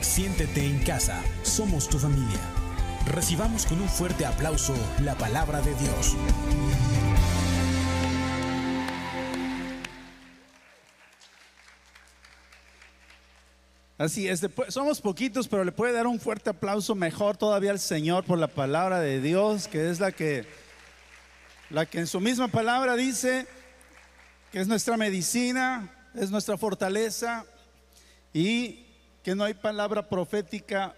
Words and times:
Siéntete 0.00 0.64
en 0.64 0.78
casa, 0.84 1.22
somos 1.42 1.88
tu 1.88 1.98
familia. 1.98 2.40
Recibamos 3.06 3.66
con 3.66 3.80
un 3.80 3.88
fuerte 3.88 4.24
aplauso 4.24 4.74
la 5.02 5.14
palabra 5.16 5.60
de 5.60 5.74
Dios. 5.74 6.16
Así 13.98 14.28
es, 14.28 14.44
somos 14.68 15.00
poquitos, 15.00 15.46
pero 15.46 15.64
le 15.64 15.72
puede 15.72 15.92
dar 15.92 16.06
un 16.06 16.18
fuerte 16.18 16.50
aplauso 16.50 16.94
mejor 16.94 17.36
todavía 17.36 17.70
al 17.70 17.78
Señor 17.78 18.24
por 18.24 18.38
la 18.38 18.48
palabra 18.48 19.00
de 19.00 19.20
Dios, 19.20 19.68
que 19.68 19.90
es 19.90 20.00
la 20.00 20.12
que, 20.12 20.46
la 21.70 21.86
que 21.86 22.00
en 22.00 22.06
su 22.06 22.20
misma 22.20 22.48
palabra 22.48 22.96
dice 22.96 23.46
que 24.50 24.60
es 24.60 24.66
nuestra 24.66 24.96
medicina, 24.96 25.90
es 26.14 26.30
nuestra 26.30 26.56
fortaleza 26.56 27.44
y 28.32 28.83
que 29.24 29.34
no 29.34 29.42
hay 29.42 29.54
palabra 29.54 30.08
profética 30.08 30.94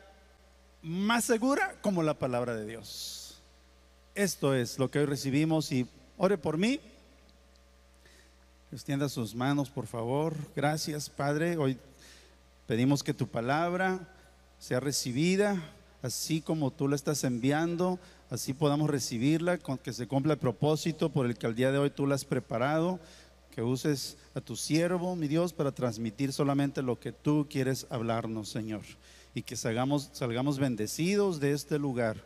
más 0.83 1.25
segura 1.25 1.75
como 1.81 2.03
la 2.03 2.13
palabra 2.13 2.55
de 2.55 2.67
Dios. 2.67 3.41
Esto 4.15 4.55
es 4.55 4.79
lo 4.79 4.91
que 4.91 4.99
hoy 4.99 5.07
recibimos 5.07 5.73
y 5.73 5.89
ore 6.19 6.37
por 6.37 6.59
mí. 6.59 6.79
Extienda 8.71 9.09
sus 9.09 9.35
manos, 9.35 9.71
por 9.71 9.87
favor. 9.87 10.35
Gracias, 10.55 11.09
Padre. 11.09 11.57
Hoy 11.57 11.79
Pedimos 12.67 13.05
que 13.05 13.15
tu 13.15 13.29
palabra 13.29 14.01
sea 14.59 14.81
recibida 14.81 15.63
así 16.03 16.41
como 16.41 16.73
tú 16.73 16.89
la 16.89 16.97
estás 16.97 17.23
enviando, 17.23 17.99
así 18.29 18.53
podamos 18.53 18.91
recibirla, 18.91 19.59
con 19.59 19.79
que 19.79 19.93
se 19.93 20.09
cumpla 20.09 20.35
el 20.35 20.39
propósito 20.39 21.11
por 21.11 21.27
el 21.27 21.37
que 21.37 21.47
al 21.47 21.55
día 21.55 21.71
de 21.71 21.79
hoy 21.79 21.91
tú 21.91 22.07
la 22.07 22.17
has 22.17 22.25
preparado, 22.25 22.99
que 23.57 23.63
uses 23.63 24.19
a 24.35 24.43
tu 24.43 24.55
siervo, 24.55 25.17
mi 25.17 25.29
Dios, 25.29 25.55
para 25.55 25.73
transmitir 25.73 26.31
solamente 26.31 26.83
lo 26.83 27.01
que 27.01 27.11
tú 27.11 27.47
quieres 27.49 27.87
hablarnos, 27.89 28.51
Señor, 28.51 28.83
y 29.35 29.41
que 29.41 29.57
salgamos, 29.57 30.59
bendecidos 30.59 31.41
de 31.41 31.53
este 31.53 31.79
lugar. 31.79 32.23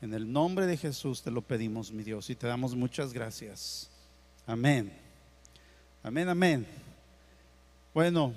En 0.00 0.14
el 0.14 0.32
nombre 0.32 0.64
de 0.64 0.78
Jesús 0.78 1.20
te 1.20 1.30
lo 1.30 1.42
pedimos, 1.42 1.92
mi 1.92 2.02
Dios, 2.02 2.30
y 2.30 2.36
te 2.36 2.46
damos 2.46 2.74
muchas 2.74 3.12
gracias. 3.12 3.90
Amén. 4.46 4.90
Amén, 6.02 6.30
amén. 6.30 6.66
Bueno, 7.92 8.32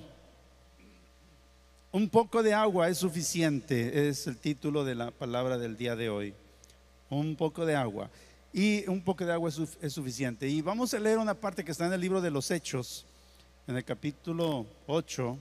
un 1.93 2.09
poco 2.09 2.43
de 2.43 2.53
agua 2.53 2.89
es 2.89 2.97
suficiente, 2.97 4.09
es 4.09 4.27
el 4.27 4.35
título 4.35 4.83
de 4.83 4.95
la 4.95 5.11
palabra 5.11 5.57
del 5.57 5.77
día 5.77 5.95
de 5.95 6.09
hoy. 6.09 6.33
Un 7.09 7.37
poco 7.37 7.65
de 7.65 7.77
agua. 7.77 8.09
Y 8.57 8.89
un 8.89 9.03
poco 9.03 9.23
de 9.23 9.31
agua 9.31 9.51
es, 9.51 9.93
suficiente. 9.93 10.49
Y 10.49 10.63
vamos 10.63 10.91
a 10.91 10.99
leer 10.99 11.19
una 11.19 11.35
parte 11.35 11.63
que 11.63 11.71
está 11.71 11.85
en 11.85 11.93
el 11.93 12.01
libro 12.01 12.21
de 12.21 12.31
los 12.31 12.49
Hechos, 12.49 13.05
en 13.67 13.77
el 13.77 13.85
capítulo 13.85 14.65
8. 14.87 15.37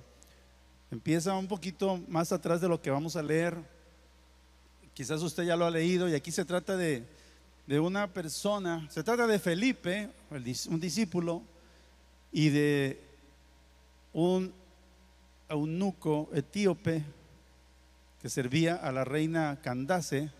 Empieza 0.90 1.32
un 1.32 1.48
poquito 1.48 1.98
más 2.08 2.30
atrás 2.30 2.60
de 2.60 2.68
lo 2.68 2.78
que 2.78 2.90
vamos 2.90 3.16
a 3.16 3.22
leer. 3.22 3.56
Quizás 4.92 5.22
usted 5.22 5.44
ya 5.44 5.56
lo 5.56 5.64
ha 5.64 5.70
leído 5.70 6.10
y 6.10 6.14
aquí 6.14 6.30
se 6.30 6.44
trata 6.44 6.76
de, 6.76 7.04
de 7.66 7.80
una 7.80 8.06
persona, 8.06 8.86
se 8.90 9.02
trata 9.02 9.26
de 9.26 9.38
Felipe, 9.38 10.10
un 10.68 10.78
discípulo, 10.78 11.40
y 12.30 12.50
de 12.50 13.00
un 14.12 14.52
eunuco 15.48 16.28
etíope 16.34 17.02
que 18.20 18.28
servía 18.28 18.74
a 18.74 18.92
la 18.92 19.04
reina 19.04 19.58
Candace, 19.62 20.30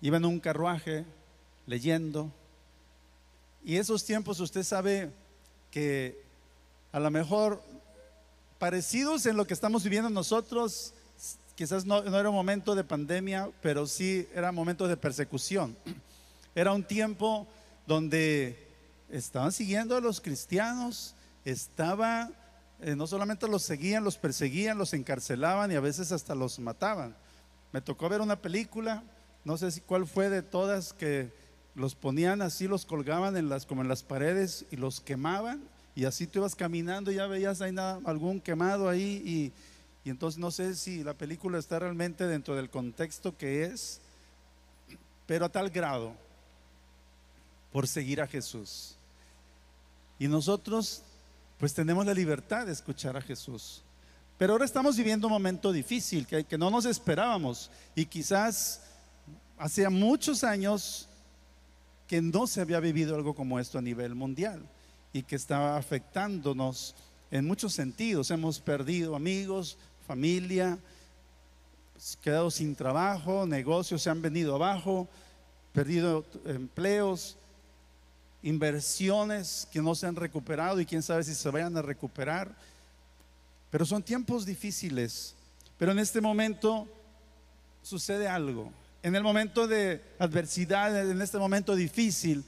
iba 0.00 0.16
en 0.16 0.24
un 0.24 0.40
carruaje 0.40 1.04
leyendo. 1.68 2.32
Y 3.64 3.76
esos 3.76 4.04
tiempos 4.04 4.40
usted 4.40 4.64
sabe 4.64 5.10
que 5.70 6.20
a 6.90 6.98
lo 6.98 7.10
mejor 7.10 7.62
parecidos 8.58 9.26
en 9.26 9.36
lo 9.36 9.46
que 9.46 9.54
estamos 9.54 9.84
viviendo 9.84 10.10
nosotros, 10.10 10.94
quizás 11.54 11.84
no, 11.84 12.02
no 12.02 12.18
era 12.18 12.30
un 12.30 12.34
momento 12.34 12.74
de 12.74 12.82
pandemia, 12.82 13.50
pero 13.62 13.86
sí 13.86 14.26
era 14.34 14.50
un 14.50 14.56
momento 14.56 14.88
de 14.88 14.96
persecución. 14.96 15.76
Era 16.54 16.72
un 16.72 16.82
tiempo 16.82 17.46
donde 17.86 18.66
estaban 19.10 19.52
siguiendo 19.52 19.94
a 19.94 20.00
los 20.00 20.20
cristianos, 20.20 21.14
estaba 21.44 22.30
eh, 22.80 22.96
no 22.96 23.06
solamente 23.06 23.46
los 23.46 23.62
seguían, 23.62 24.04
los 24.04 24.16
perseguían, 24.16 24.78
los 24.78 24.94
encarcelaban 24.94 25.70
y 25.70 25.74
a 25.74 25.80
veces 25.80 26.12
hasta 26.12 26.34
los 26.34 26.58
mataban. 26.58 27.14
Me 27.72 27.80
tocó 27.82 28.08
ver 28.08 28.22
una 28.22 28.40
película, 28.40 29.02
no 29.44 29.58
sé 29.58 29.70
si 29.70 29.80
cuál 29.80 30.06
fue 30.06 30.30
de 30.30 30.42
todas, 30.42 30.94
que 30.94 31.30
los 31.78 31.94
ponían 31.94 32.42
así, 32.42 32.66
los 32.66 32.84
colgaban 32.84 33.36
en 33.36 33.48
las, 33.48 33.64
como 33.64 33.82
en 33.82 33.88
las 33.88 34.02
paredes 34.02 34.66
y 34.70 34.76
los 34.76 35.00
quemaban 35.00 35.62
y 35.94 36.04
así 36.04 36.26
tú 36.26 36.40
ibas 36.40 36.54
caminando 36.54 37.10
y 37.10 37.16
ya 37.16 37.26
veías 37.26 37.60
ahí 37.60 37.74
algún 38.04 38.40
quemado 38.40 38.88
ahí 38.88 39.22
y, 39.24 39.52
y 40.04 40.10
entonces 40.10 40.38
no 40.38 40.50
sé 40.50 40.74
si 40.74 41.04
la 41.04 41.14
película 41.14 41.58
está 41.58 41.78
realmente 41.78 42.26
dentro 42.26 42.56
del 42.56 42.68
contexto 42.68 43.36
que 43.36 43.64
es, 43.64 44.00
pero 45.26 45.44
a 45.44 45.48
tal 45.48 45.70
grado 45.70 46.14
por 47.72 47.86
seguir 47.86 48.20
a 48.20 48.26
Jesús. 48.26 48.96
Y 50.18 50.26
nosotros 50.26 51.02
pues 51.58 51.74
tenemos 51.74 52.04
la 52.06 52.14
libertad 52.14 52.66
de 52.66 52.72
escuchar 52.72 53.16
a 53.16 53.20
Jesús. 53.20 53.82
Pero 54.36 54.52
ahora 54.52 54.64
estamos 54.64 54.96
viviendo 54.96 55.26
un 55.26 55.32
momento 55.32 55.72
difícil 55.72 56.26
que, 56.26 56.44
que 56.44 56.58
no 56.58 56.70
nos 56.70 56.86
esperábamos 56.86 57.70
y 57.94 58.06
quizás 58.06 58.82
hacía 59.58 59.90
muchos 59.90 60.44
años 60.44 61.07
que 62.08 62.22
no 62.22 62.46
se 62.46 62.62
había 62.62 62.80
vivido 62.80 63.14
algo 63.14 63.34
como 63.34 63.60
esto 63.60 63.78
a 63.78 63.82
nivel 63.82 64.14
mundial 64.14 64.66
y 65.12 65.22
que 65.22 65.36
estaba 65.36 65.76
afectándonos 65.76 66.94
en 67.30 67.46
muchos 67.46 67.74
sentidos. 67.74 68.30
Hemos 68.30 68.58
perdido 68.58 69.14
amigos, 69.14 69.76
familia, 70.06 70.78
quedado 72.22 72.50
sin 72.50 72.74
trabajo, 72.74 73.46
negocios 73.46 74.02
se 74.02 74.10
han 74.10 74.22
venido 74.22 74.54
abajo, 74.54 75.06
perdido 75.72 76.24
empleos, 76.46 77.36
inversiones 78.42 79.68
que 79.70 79.82
no 79.82 79.94
se 79.94 80.06
han 80.06 80.16
recuperado 80.16 80.80
y 80.80 80.86
quién 80.86 81.02
sabe 81.02 81.24
si 81.24 81.34
se 81.34 81.50
vayan 81.50 81.76
a 81.76 81.82
recuperar. 81.82 82.54
Pero 83.70 83.84
son 83.84 84.02
tiempos 84.02 84.46
difíciles. 84.46 85.34
Pero 85.76 85.92
en 85.92 85.98
este 85.98 86.22
momento 86.22 86.88
sucede 87.82 88.26
algo. 88.28 88.72
En 89.08 89.16
el 89.16 89.22
momento 89.22 89.66
de 89.66 90.02
adversidad, 90.18 91.10
en 91.10 91.22
este 91.22 91.38
momento 91.38 91.74
difícil, 91.74 92.44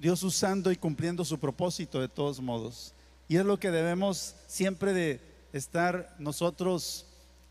Dios 0.00 0.20
usando 0.24 0.72
y 0.72 0.76
cumpliendo 0.76 1.24
su 1.24 1.38
propósito 1.38 2.00
de 2.00 2.08
todos 2.08 2.40
modos. 2.40 2.92
Y 3.28 3.36
es 3.36 3.44
lo 3.44 3.56
que 3.60 3.70
debemos 3.70 4.34
siempre 4.48 4.92
de 4.92 5.20
estar 5.52 6.16
nosotros 6.18 7.06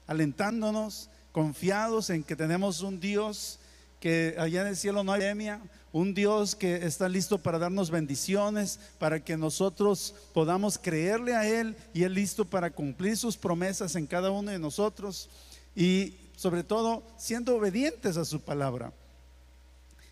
alentándonos, 0.05 1.09
confiados 1.31 2.09
en 2.09 2.25
que 2.25 2.35
tenemos 2.35 2.81
un 2.81 2.99
Dios 2.99 3.57
que 4.01 4.35
allá 4.37 4.63
en 4.63 4.67
el 4.67 4.75
cielo 4.75 5.01
no 5.01 5.13
hay 5.13 5.21
epidemia, 5.21 5.61
un 5.93 6.13
Dios 6.13 6.57
que 6.57 6.85
está 6.85 7.07
listo 7.07 7.37
para 7.37 7.57
darnos 7.57 7.89
bendiciones, 7.89 8.81
para 8.97 9.23
que 9.23 9.37
nosotros 9.37 10.13
podamos 10.33 10.77
creerle 10.77 11.35
a 11.35 11.47
Él 11.47 11.73
y 11.93 12.03
Él 12.03 12.15
listo 12.15 12.43
para 12.43 12.69
cumplir 12.69 13.15
sus 13.15 13.37
promesas 13.37 13.95
en 13.95 14.05
cada 14.05 14.29
uno 14.29 14.51
de 14.51 14.59
nosotros 14.59 15.29
y 15.73 16.15
sobre 16.39 16.63
todo 16.63 17.03
siendo 17.17 17.57
obedientes 17.57 18.15
a 18.15 18.23
su 18.23 18.39
palabra. 18.39 18.93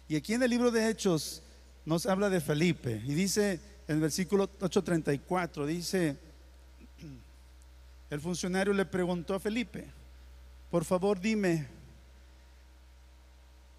Y 0.10 0.18
aquí 0.18 0.34
en 0.34 0.44
el 0.44 0.50
libro 0.50 0.72
de 0.72 0.90
Hechos 0.90 1.42
nos 1.86 2.06
habla 2.06 2.30
de 2.30 2.42
Felipe 2.42 3.01
y 3.06 3.13
dice 3.13 3.62
en 3.88 3.96
el 3.96 4.01
versículo 4.01 4.50
8:34, 4.60 5.66
dice, 5.66 6.18
el 8.10 8.19
funcionario 8.19 8.74
le 8.74 8.84
preguntó 8.84 9.36
a 9.36 9.40
Felipe, 9.40 9.86
por 10.69 10.84
favor 10.84 11.18
dime, 11.18 11.66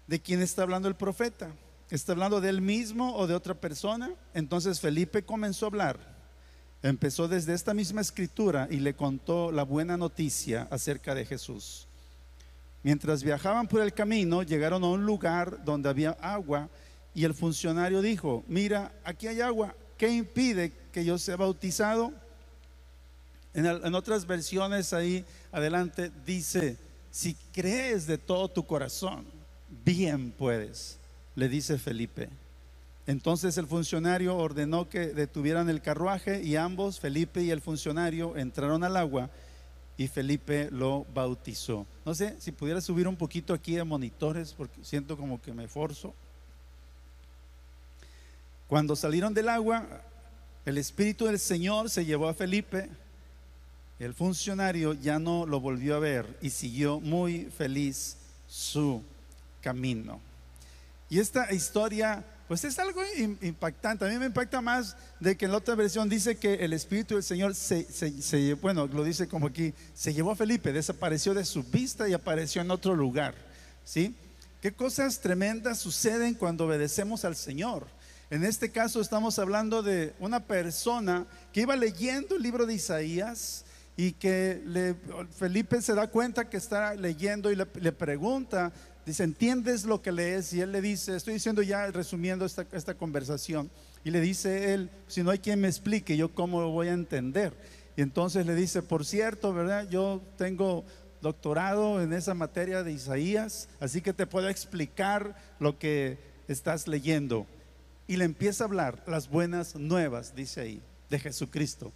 ¿de 0.07 0.19
quién 0.19 0.41
está 0.41 0.63
hablando 0.63 0.87
el 0.87 0.95
profeta? 0.95 1.51
¿Está 1.91 2.13
hablando 2.13 2.41
de 2.41 2.49
él 2.49 2.61
mismo 2.61 3.15
o 3.15 3.27
de 3.27 3.35
otra 3.35 3.53
persona? 3.53 4.09
Entonces 4.33 4.79
Felipe 4.79 5.23
comenzó 5.23 5.67
a 5.67 5.69
hablar. 5.69 5.99
Empezó 6.81 7.27
desde 7.27 7.53
esta 7.53 7.75
misma 7.75 8.01
escritura 8.01 8.67
y 8.71 8.77
le 8.77 8.95
contó 8.95 9.51
la 9.51 9.61
buena 9.61 9.97
noticia 9.97 10.67
acerca 10.71 11.13
de 11.13 11.27
Jesús. 11.27 11.88
Mientras 12.83 13.23
viajaban 13.23 13.67
por 13.67 13.81
el 13.81 13.93
camino, 13.93 14.43
llegaron 14.43 14.83
a 14.83 14.87
un 14.87 15.05
lugar 15.05 15.63
donde 15.63 15.89
había 15.89 16.11
agua 16.11 16.69
y 17.13 17.25
el 17.25 17.33
funcionario 17.33 18.01
dijo, 18.01 18.43
mira, 18.47 18.93
aquí 19.03 19.27
hay 19.27 19.41
agua, 19.41 19.75
¿qué 19.97 20.09
impide 20.09 20.71
que 20.91 21.03
yo 21.03 21.17
sea 21.17 21.35
bautizado? 21.35 22.13
En, 23.53 23.95
otras 23.95 24.25
versiones 24.25 24.93
ahí 24.93 25.25
adelante 25.51 26.11
dice, 26.25 26.77
si 27.11 27.35
crees 27.51 28.07
de 28.07 28.17
todo 28.17 28.47
tu 28.47 28.65
corazón, 28.65 29.25
bien 29.83 30.31
puedes 30.31 30.99
le 31.39 31.49
dice 31.49 31.77
Felipe. 31.77 32.29
Entonces 33.07 33.57
el 33.57 33.65
funcionario 33.65 34.35
ordenó 34.35 34.87
que 34.89 35.07
detuvieran 35.07 35.69
el 35.69 35.81
carruaje 35.81 36.43
y 36.43 36.57
ambos, 36.57 36.99
Felipe 36.99 37.41
y 37.41 37.49
el 37.49 37.61
funcionario, 37.61 38.37
entraron 38.37 38.83
al 38.83 38.97
agua 38.97 39.31
y 39.99 40.07
Felipe 40.07 40.69
lo 40.71 41.05
bautizó. 41.13 41.85
No 42.03 42.15
sé 42.15 42.35
si 42.39 42.51
pudiera 42.51 42.81
subir 42.81 43.07
un 43.07 43.15
poquito 43.15 43.53
aquí 43.53 43.77
a 43.77 43.85
monitores 43.85 44.53
porque 44.53 44.83
siento 44.83 45.15
como 45.15 45.39
que 45.39 45.53
me 45.53 45.67
forzo. 45.67 46.15
Cuando 48.67 48.95
salieron 48.95 49.35
del 49.35 49.49
agua, 49.49 49.85
el 50.65 50.79
Espíritu 50.79 51.25
del 51.25 51.37
Señor 51.37 51.91
se 51.91 52.03
llevó 52.03 52.27
a 52.27 52.33
Felipe 52.33 52.89
el 53.99 54.13
funcionario 54.13 54.93
ya 54.93 55.19
no 55.19 55.45
lo 55.45 55.59
volvió 55.59 55.97
a 55.97 55.99
ver 55.99 56.37
y 56.41 56.51
siguió 56.51 57.01
muy 57.01 57.49
feliz 57.57 58.15
su 58.47 59.03
camino. 59.61 60.21
Y 61.09 61.19
esta 61.19 61.53
historia, 61.53 62.23
pues 62.49 62.63
es 62.63 62.79
algo 62.79 62.99
impactante. 63.41 64.05
A 64.05 64.09
mí 64.09 64.17
me 64.17 64.25
impacta 64.25 64.59
más 64.59 64.97
de 65.19 65.37
que 65.37 65.45
en 65.45 65.51
la 65.51 65.59
otra 65.59 65.75
versión 65.75 66.09
dice 66.09 66.35
que 66.35 66.55
el 66.55 66.73
Espíritu 66.73 67.13
del 67.13 67.21
Señor 67.21 67.53
se, 67.53 68.55
bueno, 68.55 68.87
lo 68.87 69.03
dice 69.03 69.27
como 69.27 69.45
aquí, 69.45 69.71
se 69.93 70.15
llevó 70.15 70.31
a 70.31 70.35
Felipe, 70.35 70.73
desapareció 70.73 71.35
de 71.35 71.45
su 71.45 71.61
vista 71.61 72.09
y 72.09 72.13
apareció 72.13 72.63
en 72.63 72.71
otro 72.71 72.95
lugar. 72.95 73.35
¿Sí? 73.85 74.15
¿Qué 74.63 74.71
cosas 74.71 75.19
tremendas 75.19 75.77
suceden 75.77 76.33
cuando 76.33 76.65
obedecemos 76.65 77.23
al 77.23 77.35
Señor? 77.35 77.85
En 78.31 78.43
este 78.43 78.71
caso 78.71 78.99
estamos 78.99 79.37
hablando 79.37 79.83
de 79.83 80.15
una 80.19 80.39
persona 80.39 81.27
que 81.53 81.61
iba 81.61 81.75
leyendo 81.75 82.35
el 82.35 82.41
libro 82.41 82.65
de 82.65 82.73
Isaías 82.73 83.63
y 83.95 84.13
que 84.13 84.95
Felipe 85.37 85.81
se 85.81 85.93
da 85.93 86.07
cuenta 86.07 86.49
que 86.49 86.55
está 86.55 86.95
leyendo 86.95 87.51
y 87.51 87.57
le, 87.57 87.91
pregunta, 87.91 88.71
dice, 89.09 89.23
¿entiendes 89.23 89.85
lo 89.85 90.01
que 90.01 90.11
lees? 90.11 90.53
Y 90.53 90.61
él 90.61 90.71
le 90.71 90.81
dice, 90.81 91.15
estoy 91.15 91.33
diciendo 91.33 91.61
ya 91.61 91.87
resumiendo 91.87 92.45
esta, 92.45 92.65
esta 92.71 92.93
conversación, 92.93 93.69
y 94.03 94.11
le 94.11 94.21
dice 94.21 94.73
él, 94.73 94.89
si 95.07 95.23
no 95.23 95.31
hay 95.31 95.39
quien 95.39 95.59
me 95.59 95.67
explique, 95.67 96.15
yo 96.15 96.33
cómo 96.33 96.61
lo 96.61 96.69
voy 96.69 96.87
a 96.87 96.93
entender. 96.93 97.53
Y 97.97 98.01
entonces 98.01 98.45
le 98.45 98.55
dice, 98.55 98.81
por 98.81 99.05
cierto, 99.05 99.53
¿verdad? 99.53 99.89
Yo 99.89 100.21
tengo 100.37 100.85
doctorado 101.21 102.01
en 102.01 102.13
esa 102.13 102.33
materia 102.33 102.83
de 102.83 102.93
Isaías, 102.93 103.67
así 103.79 104.01
que 104.01 104.13
te 104.13 104.25
puedo 104.25 104.47
explicar 104.47 105.35
lo 105.59 105.77
que 105.77 106.17
estás 106.47 106.87
leyendo. 106.87 107.45
Y 108.07 108.17
le 108.17 108.25
empieza 108.25 108.63
a 108.63 108.67
hablar 108.67 109.03
las 109.05 109.29
buenas 109.29 109.75
nuevas, 109.75 110.33
dice 110.35 110.61
ahí, 110.61 110.81
de 111.09 111.19
Jesucristo. 111.19 111.91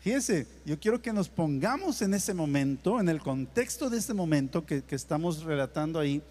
Fíjense, 0.00 0.46
yo 0.64 0.78
quiero 0.78 1.02
que 1.02 1.12
nos 1.12 1.28
pongamos 1.28 2.02
en 2.02 2.14
ese 2.14 2.32
momento, 2.32 3.00
en 3.00 3.08
el 3.08 3.20
contexto 3.20 3.90
de 3.90 3.98
ese 3.98 4.14
momento 4.14 4.64
que, 4.64 4.84
estamos 4.90 5.42
relatando 5.42 5.98
ahí. 5.98 6.22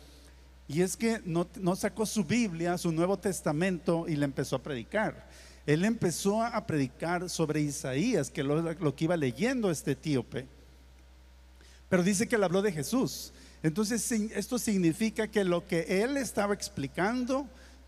Y 0.67 0.81
es 0.81 0.97
que 0.97 1.21
no, 1.25 1.75
sacó 1.75 2.05
su 2.05 2.23
Biblia, 2.23 2.77
su 2.77 2.91
Nuevo 2.91 3.17
Testamento 3.17 4.05
y 4.07 4.15
le 4.15 4.25
empezó 4.25 4.57
a 4.57 4.63
predicar. 4.63 5.27
Él 5.65 5.85
empezó 5.85 6.41
a 6.43 6.65
predicar 6.65 7.29
sobre 7.29 7.61
Isaías, 7.61 8.29
que 8.29 8.43
lo, 8.43 8.61
lo 8.61 8.95
que 8.95 9.05
iba 9.05 9.17
leyendo 9.17 9.71
este 9.71 9.91
etíope. 9.91 10.45
Pero 11.89 12.03
dice 12.03 12.27
que 12.27 12.37
le 12.37 12.45
habló 12.45 12.61
de 12.61 12.71
Jesús. 12.71 13.33
Entonces 13.63 14.11
esto 14.11 14.59
significa 14.59 15.27
que 15.27 15.43
lo 15.43 15.65
que 15.67 16.03
él 16.03 16.17
estaba 16.17 16.53
explicando 16.53 17.47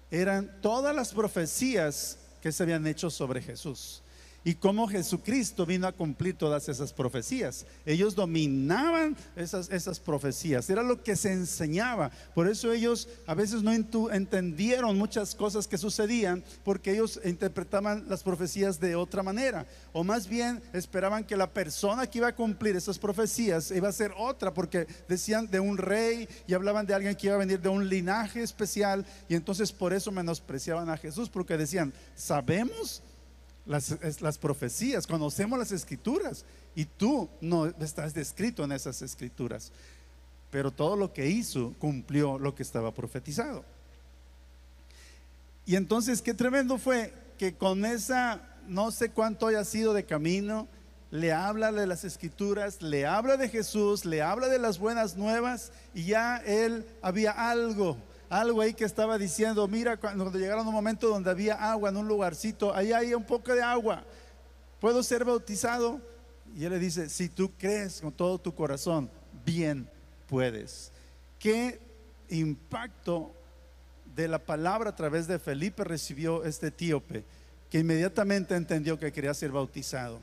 eran 0.09 0.49
todas 0.61 0.95
las 0.95 1.13
profecías 1.13 2.17
que 2.41 2.51
se 2.51 2.63
habían 2.63 2.87
hecho 2.87 3.09
sobre 3.09 3.41
Jesús 3.41 4.01
y 4.44 4.56
cómo 4.56 4.88
Jesucristo 4.88 5.65
vino 5.65 5.88
a 5.88 5.91
cumplir 5.91 6.36
todas 6.36 6.69
esas 6.69 6.94
profecías. 6.94 7.65
Ellos 7.86 8.15
dominaban 8.15 9.18
esas, 9.36 9.69
esas 9.69 10.00
profecías, 10.00 10.69
era 10.69 10.83
lo 10.83 11.03
que 11.03 11.15
se 11.15 11.31
enseñaba. 11.31 12.12
Por 12.33 12.47
eso 12.47 12.71
ellos 12.71 13.07
a 13.27 13.33
veces 13.33 13.63
no 13.63 13.71
entendieron 13.74 14.97
muchas 14.97 15.36
cosas 15.36 15.68
que 15.68 15.77
sucedían 15.77 16.44
porque 16.63 16.94
ellos 16.94 17.19
interpretaban 17.24 18.06
las 18.07 18.24
profecías 18.24 18.80
de 18.80 18.95
otra 18.95 19.24
manera. 19.24 19.65
O 19.94 20.03
más 20.03 20.27
bien 20.27 20.62
esperaban 20.74 21.24
que 21.24 21.38
la 21.38 21.51
persona 21.51 22.07
que 22.07 22.19
iba 22.19 22.27
a 22.27 22.36
cumplir 22.36 22.75
esas 22.75 22.97
profecías 22.97 23.71
iba 23.71 23.89
a 23.89 23.94
ser 23.94 24.13
otra 24.18 24.53
porque 24.53 24.88
decían 25.07 25.50
de 25.50 25.59
un 25.59 25.77
rey 25.77 26.27
y 26.47 26.53
hablaban 26.53 26.86
de 26.86 26.94
alguien 26.94 27.15
que 27.15 27.27
iba 27.27 27.36
a 27.36 27.39
venir 27.39 27.59
de 27.59 27.69
un 27.69 27.88
linaje 27.88 28.41
especial 28.41 29.06
y 29.27 29.36
entonces 29.36 29.71
por 29.71 29.94
eso 29.94 30.12
menospreciaban 30.12 30.89
a 30.89 30.97
Jesús 30.97 31.30
porque 31.30 31.57
decían, 31.57 31.94
sabemos 32.15 33.01
las, 33.65 34.38
profecías, 34.38 35.06
conocemos 35.06 35.59
las 35.59 35.71
escrituras 35.71 36.45
y 36.75 36.85
tú 36.85 37.29
no 37.41 37.67
estás 37.67 38.13
descrito 38.13 38.63
en 38.63 38.71
esas 38.71 39.01
escrituras. 39.01 39.71
Pero 40.50 40.71
todo 40.71 40.95
lo 40.95 41.13
que 41.13 41.27
hizo 41.27 41.73
cumplió 41.79 42.39
lo 42.39 42.56
que 42.56 42.63
estaba 42.63 42.94
profetizado. 42.94 43.63
Y 45.65 45.75
entonces, 45.75 46.21
qué 46.21 46.33
tremendo 46.33 46.79
fue 46.79 47.13
que 47.38 47.56
con 47.56 47.85
esa, 47.85 48.41
no 48.67 48.91
sé 48.91 49.11
cuánto 49.11 49.47
haya 49.47 49.63
sido 49.63 49.94
de 49.94 50.05
camino, 50.05 50.67
le 51.12 51.31
habla 51.31 51.71
de 51.71 51.88
las 51.88 52.03
escrituras, 52.03 52.81
le 52.81 53.05
habla 53.05 53.38
de 53.38 53.50
Jesús, 53.50 54.05
le 54.05 54.21
habla 54.21 54.47
de 54.47 54.59
las 54.59 54.79
buenas 54.79 55.15
nuevas 55.15 55.71
y 55.94 56.05
ya 56.05 56.38
él 56.38 56.85
había 57.01 57.31
algo 57.31 57.97
algo 58.29 58.61
ahí 58.61 58.73
que 58.73 58.85
estaba 58.85 59.17
diciendo, 59.17 59.67
mira, 59.67 59.97
cuando 59.97 60.31
llegaron 60.31 60.65
a 60.65 60.69
un 60.69 60.75
momento 60.75 61.09
donde 61.09 61.29
había 61.29 61.55
agua 61.55 61.89
en 61.89 61.97
un 61.97 62.07
lugarcito, 62.07 62.73
ahí 62.75 62.93
hay 62.93 63.13
un 63.13 63.23
poco 63.23 63.53
de 63.53 63.61
agua, 63.61 64.03
¿puedo 64.79 65.01
ser 65.01 65.25
bautizado? 65.25 65.99
Y 66.55 66.63
él 66.65 66.71
le 66.71 66.79
dice, 66.79 67.09
si 67.09 67.29
tú 67.29 67.51
crees 67.57 68.01
con 68.01 68.11
todo 68.11 68.37
tu 68.39 68.53
corazón, 68.53 69.09
bien 69.45 69.89
puedes. 70.27 70.91
¿Qué 71.39 71.79
impacto 72.29 73.33
de 74.15 74.27
la 74.27 74.39
palabra 74.39 74.91
a 74.91 74.95
través 74.95 75.27
de 75.27 75.39
Felipe 75.39 75.83
recibió 75.83 76.43
este 76.43 76.67
etíope, 76.67 77.23
que 77.69 77.79
inmediatamente 77.79 78.55
entendió 78.55 78.99
que 78.99 79.11
quería 79.11 79.33
ser 79.33 79.51
bautizado? 79.51 80.19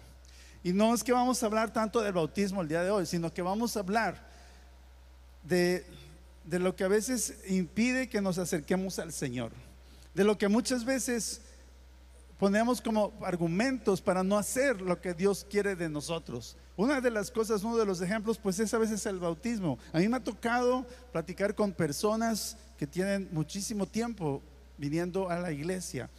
Y 0.63 0.73
no 0.73 0.95
es 0.95 1.03
que 1.05 1.13
vamos 1.13 1.43
a 1.43 1.47
hablar 1.47 1.73
tanto 1.73 2.01
del 2.01 2.13
bautismo 2.13 2.61
el 2.61 2.69
día 2.69 2.83
de 2.83 2.91
hoy, 2.91 3.07
sino 3.07 3.33
que 3.33 3.43
vamos 3.43 3.77
a 3.77 3.81
hablar 3.81 4.21
de 5.45 5.87
de 6.47 6.59
lo 6.59 6.75
que 6.75 6.85
a 6.85 6.89
veces 6.89 7.35
impide 7.49 8.09
que 8.09 8.21
nos 8.21 8.39
acerquemos 8.39 8.99
al 8.99 9.13
Señor, 9.13 9.53
de 10.15 10.25
lo 10.25 10.39
que 10.39 10.49
muchas 10.49 10.85
veces 10.85 11.43
ponemos 12.39 12.81
como 12.81 13.13
argumentos 13.23 14.01
para 14.01 14.23
no 14.23 14.39
hacer 14.39 14.81
lo 14.81 15.01
que 15.01 15.13
Dios 15.13 15.47
quiere 15.49 15.75
de 15.75 15.89
nosotros. 15.89 16.57
Una 16.77 17.01
de 17.01 17.11
las 17.11 17.31
cosas, 17.31 17.65
uno 17.65 17.77
de 17.77 17.87
los 17.87 18.01
ejemplos, 18.01 18.39
pues 18.39 18.59
es 18.61 18.73
a 18.75 18.79
veces 18.79 19.05
el 19.07 19.19
bautismo. 19.19 19.79
A 19.93 19.99
mí 19.99 20.09
me 20.09 20.19
ha 20.19 20.25
tocado 20.25 20.87
platicar 21.13 21.55
con 21.55 21.73
personas 21.73 22.57
que 22.79 22.87
tienen 22.87 23.29
muchísimo 23.33 23.87
tiempo 23.87 24.43
viniendo 24.79 25.29
a 25.31 25.39
la 25.39 25.51
iglesia 25.51 26.11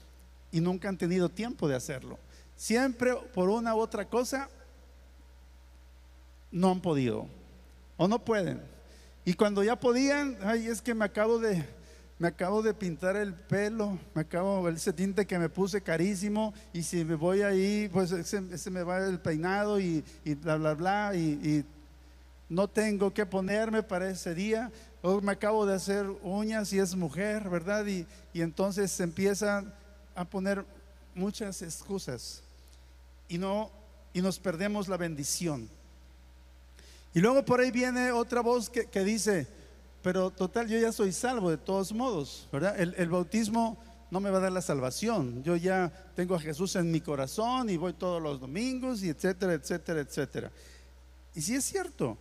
y 0.51 0.60
nunca 0.60 0.90
han 0.90 0.98
tenido 0.98 1.30
tiempo 1.30 1.68
de 1.68 1.75
hacerlo. 1.75 2.18
Siempre 2.56 3.13
por 3.34 3.50
una 3.50 3.75
u 3.75 3.80
otra 3.80 4.10
cosa 4.10 4.50
no 6.51 6.72
han 6.72 6.82
podido 6.82 7.28
o 7.96 8.08
no 8.08 8.20
pueden. 8.20 8.76
Y 9.27 9.34
cuando 9.34 9.62
ya 9.62 9.77
podían, 9.77 10.38
ay, 10.41 10.67
es 10.67 10.81
que 10.81 10.96
me 10.96 11.03
acabo 11.03 11.38
de, 11.38 11.62
me 12.17 12.29
acabo 12.29 12.62
de 12.62 12.74
pintar 12.74 13.17
el 13.17 13.34
pelo, 13.34 14.00
me 14.15 14.22
acabo 14.22 14.69
ese 14.69 14.93
tinte 14.93 15.27
que 15.27 15.38
me 15.38 15.50
puse 15.50 15.81
carísimo 15.81 16.53
y 16.72 16.81
si 16.81 17.03
me 17.03 17.15
voy 17.15 17.41
ahí, 17.41 17.89
pues 17.91 18.13
ese, 18.13 18.72
me 18.72 18.84
va 18.84 19.00
el 19.00 19.19
peinado 19.19 19.81
y, 19.81 20.01
bla, 20.41 20.55
bla, 20.55 20.74
bla, 20.75 21.12
y, 21.13 21.65
no 22.48 22.69
tengo 22.69 23.13
que 23.13 23.25
ponerme 23.25 23.84
para 23.84 24.10
ese 24.10 24.34
día, 24.34 24.72
o 25.01 25.19
me 25.19 25.34
acabo 25.34 25.65
de 25.65 25.75
hacer 25.75 26.05
uñas 26.24 26.72
y 26.72 26.79
es 26.79 26.96
mujer, 26.96 27.50
¿verdad? 27.50 27.86
Y, 27.86 28.07
y 28.31 28.41
entonces 28.41 28.93
se 28.93 29.03
empiezan 29.03 29.74
a 30.15 30.24
poner 30.24 30.63
muchas 31.13 31.62
excusas 31.62 32.43
y 33.27 33.38
no, 33.38 33.72
y 34.13 34.22
nos 34.22 34.39
perdemos 34.39 34.88
la 34.88 34.96
bendición. 34.96 35.67
Y 37.18 37.20
luego 37.20 37.44
por 37.44 37.60
ahí 37.60 37.72
viene 37.72 38.12
otra 38.12 38.42
voz 38.42 38.70
que, 38.70 39.04
dice, 39.04 39.48
pero 40.04 40.30
total, 40.30 40.68
yo 40.68 40.78
ya 40.78 40.92
soy 40.92 41.12
salvo 41.12 41.50
de 41.50 41.58
todos 41.58 41.92
modos, 41.92 42.48
¿verdad? 42.52 42.80
El, 42.80 43.10
bautismo 43.10 43.76
no 44.12 44.20
me 44.20 44.30
va 44.30 44.38
a 44.38 44.42
dar 44.42 44.52
la 44.52 44.62
salvación. 44.62 45.42
Yo 45.42 45.56
ya 45.56 45.92
tengo 46.16 46.36
a 46.36 46.40
Jesús 46.40 46.76
en 46.76 46.92
mi 46.92 47.02
corazón 47.02 47.72
y 47.72 47.78
voy 47.78 47.94
todos 47.94 48.22
los 48.22 48.40
domingos 48.40 49.02
y 49.02 49.10
etcétera, 49.10 49.54
etcétera, 49.54 50.02
etcétera. 50.02 50.52
Y 51.34 51.42
si 51.42 51.56
es 51.56 51.66
cierto, 51.66 52.20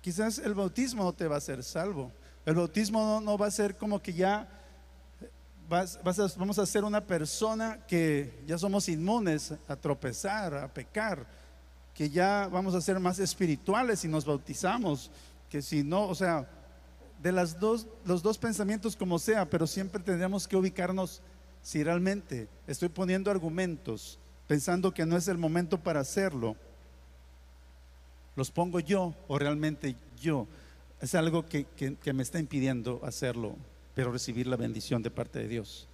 quizás 0.00 0.38
el 0.38 0.54
bautismo 0.54 1.04
no 1.04 1.12
te 1.12 1.28
va 1.28 1.36
a 1.36 1.38
hacer 1.38 1.62
salvo. 1.62 2.10
El 2.44 2.56
bautismo 2.56 3.20
no, 3.20 3.38
va 3.38 3.46
a 3.46 3.52
ser 3.52 3.76
como 3.76 4.02
que 4.02 4.12
ya 4.12 4.48
vamos 5.68 6.58
a 6.58 6.66
ser 6.66 6.82
una 6.82 7.06
persona 7.06 7.86
que 7.86 8.42
ya 8.44 8.58
somos 8.58 8.88
inmunes 8.88 9.54
a 9.68 9.76
tropezar, 9.76 10.52
a 10.52 10.66
pecar 10.66 11.37
que 11.98 12.08
ya 12.08 12.46
vamos 12.46 12.76
a 12.76 12.80
ser 12.80 13.00
más 13.00 13.18
espirituales 13.18 13.98
si 13.98 14.06
nos 14.06 14.24
bautizamos, 14.24 15.10
que 15.50 15.60
si 15.60 15.82
no, 15.82 16.06
o 16.06 16.14
sea, 16.14 16.48
de 17.20 17.32
las 17.32 17.58
dos, 17.58 17.88
los 18.04 18.22
dos 18.22 18.38
pensamientos 18.38 18.94
como 18.94 19.18
sea, 19.18 19.50
pero 19.50 19.66
siempre 19.66 20.00
tendríamos 20.00 20.46
que 20.46 20.56
ubicarnos 20.56 21.22
si 21.60 21.82
realmente 21.82 22.46
estoy 22.68 22.88
poniendo 22.88 23.32
argumentos 23.32 24.20
pensando 24.46 24.94
que 24.94 25.06
no 25.06 25.16
es 25.16 25.26
el 25.26 25.38
momento 25.38 25.82
para 25.82 25.98
hacerlo, 25.98 26.54
los 28.36 28.52
pongo 28.52 28.78
yo 28.78 29.16
o 29.26 29.36
realmente 29.36 29.96
yo. 30.20 30.46
Es 31.00 31.16
algo 31.16 31.46
que, 31.46 31.64
que 31.64 32.12
me 32.12 32.22
está 32.22 32.38
impidiendo 32.38 33.00
hacerlo, 33.02 33.56
pero 33.96 34.12
recibir 34.12 34.46
la 34.46 34.54
bendición 34.54 35.02
de 35.02 35.10
parte 35.10 35.40
de 35.40 35.48
Dios. 35.48 35.88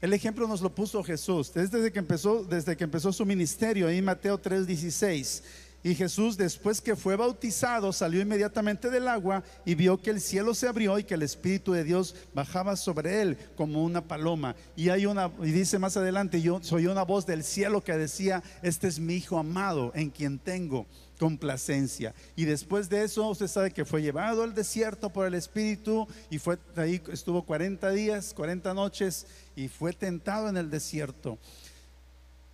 El 0.00 0.14
ejemplo 0.14 0.48
nos 0.48 0.62
lo 0.62 0.74
puso 0.74 1.02
Jesús 1.04 1.52
desde 1.52 1.92
que 1.92 1.98
empezó, 1.98 2.42
desde 2.42 2.74
que 2.74 2.84
empezó 2.84 3.12
su 3.12 3.26
ministerio, 3.26 3.86
ahí 3.86 3.98
en 3.98 4.04
Mateo 4.06 4.40
3:16. 4.40 5.42
Y 5.82 5.94
Jesús, 5.94 6.36
después 6.36 6.80
que 6.80 6.96
fue 6.96 7.16
bautizado, 7.16 7.92
salió 7.92 8.20
inmediatamente 8.20 8.90
del 8.90 9.08
agua 9.08 9.42
y 9.64 9.74
vio 9.74 10.00
que 10.00 10.10
el 10.10 10.20
cielo 10.20 10.54
se 10.54 10.68
abrió 10.68 10.98
y 10.98 11.04
que 11.04 11.14
el 11.14 11.22
Espíritu 11.22 11.72
de 11.72 11.84
Dios 11.84 12.14
bajaba 12.34 12.76
sobre 12.76 13.22
él 13.22 13.38
como 13.56 13.82
una 13.82 14.02
paloma. 14.02 14.56
Y 14.76 14.90
hay 14.90 15.06
una, 15.06 15.30
y 15.42 15.52
dice 15.52 15.78
más 15.78 15.96
adelante, 15.96 16.42
yo 16.42 16.60
soy 16.62 16.86
una 16.86 17.02
voz 17.02 17.24
del 17.24 17.44
cielo 17.44 17.82
que 17.82 17.96
decía, 17.96 18.42
este 18.62 18.88
es 18.88 18.98
mi 18.98 19.14
hijo 19.14 19.38
amado 19.38 19.92
en 19.94 20.10
quien 20.10 20.38
tengo 20.38 20.86
complacencia. 21.20 22.14
Y 22.34 22.46
después 22.46 22.88
de 22.88 23.04
eso, 23.04 23.28
usted 23.28 23.46
sabe 23.46 23.70
que 23.72 23.84
fue 23.84 24.00
llevado 24.00 24.42
al 24.42 24.54
desierto 24.54 25.10
por 25.10 25.26
el 25.26 25.34
Espíritu 25.34 26.08
y 26.30 26.38
fue 26.38 26.58
ahí 26.76 27.02
estuvo 27.12 27.42
40 27.42 27.90
días, 27.90 28.32
40 28.32 28.72
noches 28.72 29.26
y 29.54 29.68
fue 29.68 29.92
tentado 29.92 30.48
en 30.48 30.56
el 30.56 30.70
desierto. 30.70 31.36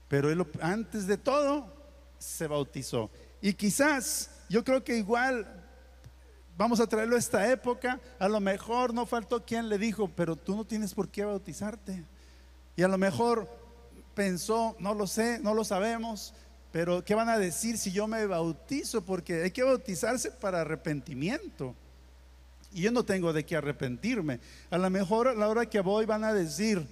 Pero 0.09 0.33
él, 0.33 0.45
antes 0.61 1.07
de 1.07 1.17
todo, 1.17 1.73
se 2.19 2.49
bautizó. 2.49 3.09
Y 3.41 3.53
quizás, 3.53 4.31
yo 4.49 4.65
creo 4.65 4.83
que 4.83 4.97
igual 4.97 5.47
vamos 6.57 6.81
a 6.81 6.89
traerlo 6.89 7.15
a 7.15 7.21
esta 7.21 7.49
época, 7.53 8.01
a 8.19 8.29
lo 8.29 8.41
mejor 8.41 8.93
no 8.93 9.07
faltó 9.07 9.45
quien 9.45 9.69
le 9.69 9.79
dijo, 9.79 10.11
pero 10.17 10.35
tú 10.35 10.57
no 10.57 10.65
tienes 10.65 10.93
por 10.93 11.09
qué 11.09 11.25
bautizarte. 11.25 12.05
Y 12.75 12.83
a 12.83 12.89
lo 12.89 12.99
mejor 12.99 13.49
pensó, 14.17 14.75
no 14.81 14.93
lo 14.93 15.07
sé, 15.07 15.39
no 15.39 15.55
lo 15.55 15.63
sabemos, 15.63 16.35
pero 16.73 17.05
¿qué 17.05 17.15
van 17.15 17.29
a 17.29 17.39
decir 17.39 17.79
si 17.79 17.93
yo 17.93 18.07
me 18.07 18.27
bautizo? 18.27 19.03
Porque 19.03 19.43
hay 19.43 19.51
que 19.51 19.63
bautizarse 19.63 20.31
para 20.31 20.61
arrepentimiento. 20.61 21.75
Y 22.73 22.83
yo 22.83 22.93
no 22.93 23.05
tengo 23.05 23.33
de 23.33 23.45
qué 23.45 23.57
arrepentirme. 23.57 24.41
A 24.71 24.79
lo 24.79 24.91
mejor 24.91 25.29
a 25.29 25.35
la 25.35 25.49
hora 25.49 25.67
que 25.67 25.81
voy 25.81 26.05
van 26.05 26.25
a 26.25 26.35
decir, 26.35 26.87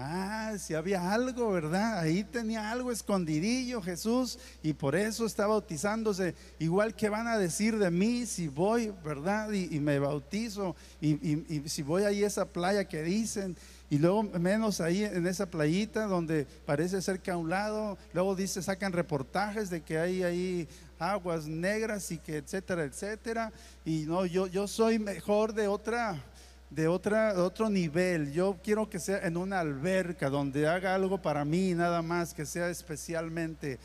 Ah, 0.00 0.54
si 0.60 0.74
había 0.74 1.12
algo, 1.12 1.50
¿verdad? 1.50 1.98
Ahí 1.98 2.22
tenía 2.22 2.70
algo 2.70 2.92
escondidillo 2.92 3.82
Jesús 3.82 4.38
y 4.62 4.72
por 4.72 4.94
eso 4.94 5.26
está 5.26 5.48
bautizándose. 5.48 6.36
Igual 6.60 6.94
que 6.94 7.08
van 7.08 7.26
a 7.26 7.36
decir 7.36 7.76
de 7.78 7.90
mí 7.90 8.24
si 8.24 8.46
voy, 8.46 8.94
¿verdad? 9.04 9.50
Y, 9.50 9.80
me 9.80 9.98
bautizo 9.98 10.76
y, 11.00 11.68
si 11.68 11.82
voy 11.82 12.04
ahí 12.04 12.22
a 12.22 12.28
esa 12.28 12.44
playa 12.44 12.84
que 12.84 13.02
dicen 13.02 13.56
y 13.90 13.98
luego 13.98 14.22
menos 14.22 14.80
ahí 14.80 15.04
en 15.04 15.26
esa 15.26 15.46
playita 15.46 16.04
donde 16.04 16.46
parece 16.66 17.00
ser 17.00 17.20
que 17.20 17.30
a 17.30 17.36
un 17.36 17.48
lado, 17.48 17.96
luego 18.12 18.34
dice, 18.34 18.62
sacan 18.62 18.92
reportajes 18.92 19.70
de 19.70 19.80
que 19.80 19.98
hay 19.98 20.22
ahí 20.22 20.68
aguas 20.98 21.46
negras 21.46 22.10
y 22.10 22.18
que 22.18 22.36
etcétera, 22.36 22.84
etcétera. 22.84 23.52
Y 23.84 24.04
no, 24.06 24.26
yo, 24.26 24.46
yo 24.46 24.68
soy 24.68 24.98
mejor 24.98 25.54
de 25.54 25.68
otra 25.68 26.22
de, 26.70 26.88
otra, 26.88 27.34
otro 27.42 27.70
nivel. 27.70 28.32
Yo 28.32 28.58
quiero 28.62 28.88
que 28.90 28.98
sea 28.98 29.26
en 29.26 29.36
una 29.36 29.60
alberca 29.60 30.28
donde 30.28 30.68
haga 30.68 30.94
algo 30.94 31.20
para 31.20 31.44
mí 31.44 31.74
nada 31.74 32.02
más, 32.02 32.34
que 32.34 32.44
sea 32.44 32.68
especialmente. 32.68 33.78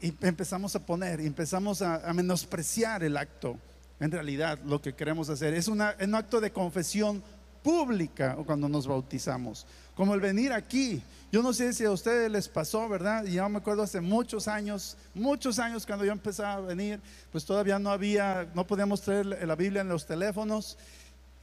Y 0.00 0.14
empezamos 0.20 0.74
a 0.76 0.84
poner, 0.84 1.20
empezamos 1.20 1.82
a, 1.82 2.12
menospreciar 2.12 3.02
el 3.02 3.16
acto. 3.16 3.56
En 4.00 4.10
realidad, 4.10 4.58
lo 4.64 4.80
que 4.82 4.94
queremos 4.94 5.28
hacer 5.28 5.54
es, 5.54 5.68
una, 5.68 5.94
un 6.00 6.14
acto 6.14 6.40
de 6.40 6.50
confesión 6.50 7.22
pública 7.62 8.36
cuando 8.46 8.68
nos 8.68 8.86
bautizamos. 8.86 9.66
Como 9.94 10.14
el 10.14 10.20
venir 10.20 10.52
aquí. 10.52 11.02
Yo 11.30 11.42
no 11.42 11.52
sé 11.52 11.72
si 11.72 11.84
a 11.84 11.90
ustedes 11.90 12.30
les 12.30 12.48
pasó, 12.48 12.88
¿verdad? 12.88 13.24
Y 13.24 13.32
yo 13.32 13.48
me 13.48 13.58
acuerdo 13.58 13.82
hace 13.82 14.00
muchos 14.00 14.48
años, 14.48 14.96
muchos 15.14 15.58
años 15.58 15.86
cuando 15.86 16.04
yo 16.04 16.12
empezaba 16.12 16.54
a 16.54 16.60
venir, 16.60 17.00
pues 17.30 17.44
todavía 17.44 17.78
no 17.78 17.90
había, 17.90 18.50
no 18.54 18.66
podíamos 18.66 19.00
traer 19.00 19.26
la 19.26 19.56
Biblia 19.56 19.80
en 19.80 19.88
los 19.88 20.06
teléfonos 20.06 20.76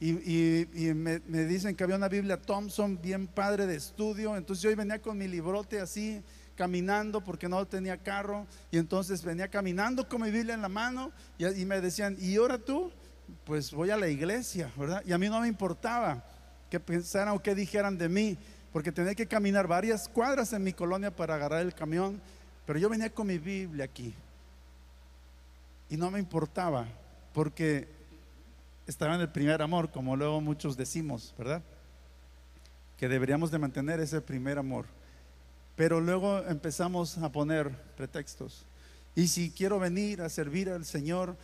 y, 0.00 0.94
me, 0.94 1.20
dicen 1.44 1.76
que 1.76 1.84
había 1.84 1.96
una 1.96 2.08
Biblia 2.08 2.40
Thompson 2.40 2.98
bien 3.02 3.26
padre 3.26 3.66
de 3.66 3.76
estudio. 3.76 4.34
Entonces 4.36 4.62
yo 4.62 4.74
venía 4.74 5.02
con 5.02 5.18
mi 5.18 5.28
librote 5.28 5.78
así, 5.78 6.22
caminando 6.54 7.22
porque 7.22 7.48
no 7.48 7.66
tenía 7.66 7.98
carro. 7.98 8.46
Y 8.70 8.78
entonces 8.78 9.22
venía 9.22 9.48
caminando 9.48 10.08
con 10.08 10.22
mi 10.22 10.30
Biblia 10.30 10.54
en 10.54 10.62
la 10.62 10.70
mano 10.70 11.12
y, 11.36 11.46
y 11.46 11.66
me 11.66 11.80
decían, 11.82 12.16
¿y 12.18 12.36
ahora 12.36 12.56
tú? 12.56 12.90
Pues 13.44 13.72
voy 13.72 13.90
a 13.90 13.96
la 13.96 14.08
iglesia, 14.08 14.70
¿verdad? 14.76 15.02
Y 15.06 15.12
a 15.12 15.18
mí 15.18 15.28
no 15.28 15.40
me 15.40 15.48
importaba 15.48 16.24
que 16.70 16.78
pensaran 16.78 17.34
o 17.34 17.42
que 17.42 17.54
dijeran 17.54 17.98
de 17.98 18.08
mí, 18.08 18.38
porque 18.72 18.92
tenía 18.92 19.14
que 19.14 19.26
caminar 19.26 19.66
varias 19.66 20.08
cuadras 20.08 20.52
en 20.52 20.62
mi 20.62 20.72
colonia 20.72 21.14
para 21.14 21.34
agarrar 21.34 21.62
el 21.62 21.74
camión. 21.74 22.20
Pero 22.66 22.78
yo 22.78 22.88
venía 22.88 23.10
con 23.10 23.26
mi 23.26 23.38
Biblia 23.38 23.84
aquí. 23.84 24.14
Y 25.88 25.96
no 25.96 26.10
me 26.10 26.20
importaba, 26.20 26.86
porque 27.34 27.88
estaba 28.86 29.14
en 29.16 29.20
el 29.20 29.28
primer 29.28 29.60
amor, 29.60 29.90
como 29.90 30.16
luego 30.16 30.40
muchos 30.40 30.76
decimos, 30.76 31.34
¿verdad? 31.36 31.62
Que 32.96 33.08
deberíamos 33.08 33.50
de 33.50 33.58
mantener 33.58 33.98
ese 33.98 34.20
primer 34.20 34.58
amor. 34.58 34.86
Pero 35.74 36.00
luego 36.00 36.38
empezamos 36.46 37.18
a 37.18 37.32
poner 37.32 37.70
pretextos. 37.96 38.64
Y 39.16 39.26
si 39.26 39.50
quiero 39.50 39.80
venir 39.80 40.22
a 40.22 40.28
servir 40.28 40.70
al 40.70 40.84
Señor, 40.84 41.36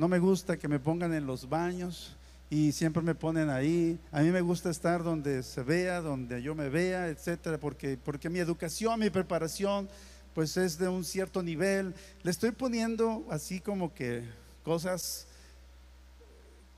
no 0.00 0.08
me 0.08 0.18
gusta 0.18 0.58
que 0.58 0.66
me 0.66 0.78
pongan 0.78 1.12
en 1.12 1.26
los 1.26 1.46
baños 1.46 2.16
y 2.48 2.72
siempre 2.72 3.02
me 3.02 3.14
ponen 3.14 3.50
ahí. 3.50 3.98
A 4.10 4.22
mí 4.22 4.30
me 4.30 4.40
gusta 4.40 4.70
estar 4.70 5.04
donde 5.04 5.42
se 5.42 5.62
vea, 5.62 6.00
donde 6.00 6.40
yo 6.40 6.54
me 6.54 6.70
vea, 6.70 7.08
etcétera, 7.08 7.60
porque, 7.60 7.98
porque 8.02 8.30
mi 8.30 8.38
educación, 8.38 8.98
mi 8.98 9.10
preparación, 9.10 9.90
pues 10.34 10.56
es 10.56 10.78
de 10.78 10.88
un 10.88 11.04
cierto 11.04 11.42
nivel. 11.42 11.92
Le 12.22 12.30
estoy 12.30 12.50
poniendo 12.50 13.26
así 13.28 13.60
como 13.60 13.92
que 13.92 14.24
cosas 14.64 15.26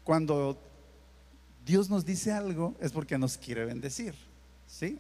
cuando 0.03 0.59
Dios 1.65 1.89
nos 1.89 2.05
dice 2.05 2.33
algo 2.33 2.75
es 2.81 2.91
porque 2.91 3.17
nos 3.19 3.39
quiere 3.39 3.65
bendecir, 3.65 4.17
¿sí? 4.67 4.99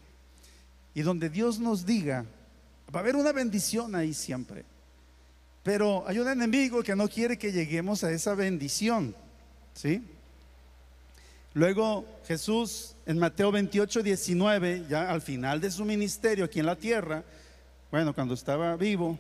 Y 0.94 1.02
donde 1.02 1.28
Dios 1.28 1.58
nos 1.58 1.84
diga, 1.84 2.24
va 2.94 3.00
a 3.00 3.02
haber 3.02 3.16
una 3.16 3.32
bendición 3.32 3.96
ahí 3.96 4.14
siempre. 4.14 4.64
Pero 5.62 6.04
hay 6.06 6.18
un 6.18 6.28
enemigo 6.28 6.82
que 6.82 6.96
no 6.96 7.08
quiere 7.08 7.38
que 7.38 7.52
lleguemos 7.52 8.02
a 8.04 8.10
esa 8.10 8.34
bendición, 8.34 9.14
¿sí? 9.74 10.02
Luego 11.54 12.04
Jesús 12.26 12.94
en 13.06 13.18
Mateo 13.18 13.52
28, 13.52 14.02
19, 14.02 14.86
ya 14.88 15.10
al 15.10 15.20
final 15.20 15.60
de 15.60 15.70
su 15.70 15.84
ministerio 15.84 16.46
aquí 16.46 16.60
en 16.60 16.66
la 16.66 16.76
tierra, 16.76 17.22
bueno, 17.90 18.14
cuando 18.14 18.34
estaba 18.34 18.76
vivo, 18.76 19.18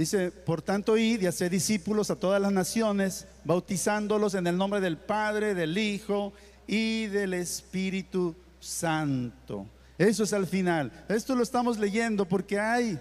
Dice, 0.00 0.30
por 0.30 0.62
tanto, 0.62 0.96
id 0.96 1.20
y 1.20 1.26
hacer 1.26 1.50
discípulos 1.50 2.10
a 2.10 2.16
todas 2.16 2.40
las 2.40 2.52
naciones, 2.52 3.26
bautizándolos 3.44 4.34
en 4.34 4.46
el 4.46 4.56
nombre 4.56 4.80
del 4.80 4.96
Padre, 4.96 5.54
del 5.54 5.76
Hijo 5.76 6.32
y 6.66 7.06
del 7.08 7.34
Espíritu 7.34 8.34
Santo. 8.60 9.66
Eso 9.98 10.24
es 10.24 10.32
al 10.32 10.46
final. 10.46 10.90
Esto 11.08 11.34
lo 11.34 11.42
estamos 11.42 11.78
leyendo 11.78 12.24
porque 12.24 12.58
hay, 12.58 12.98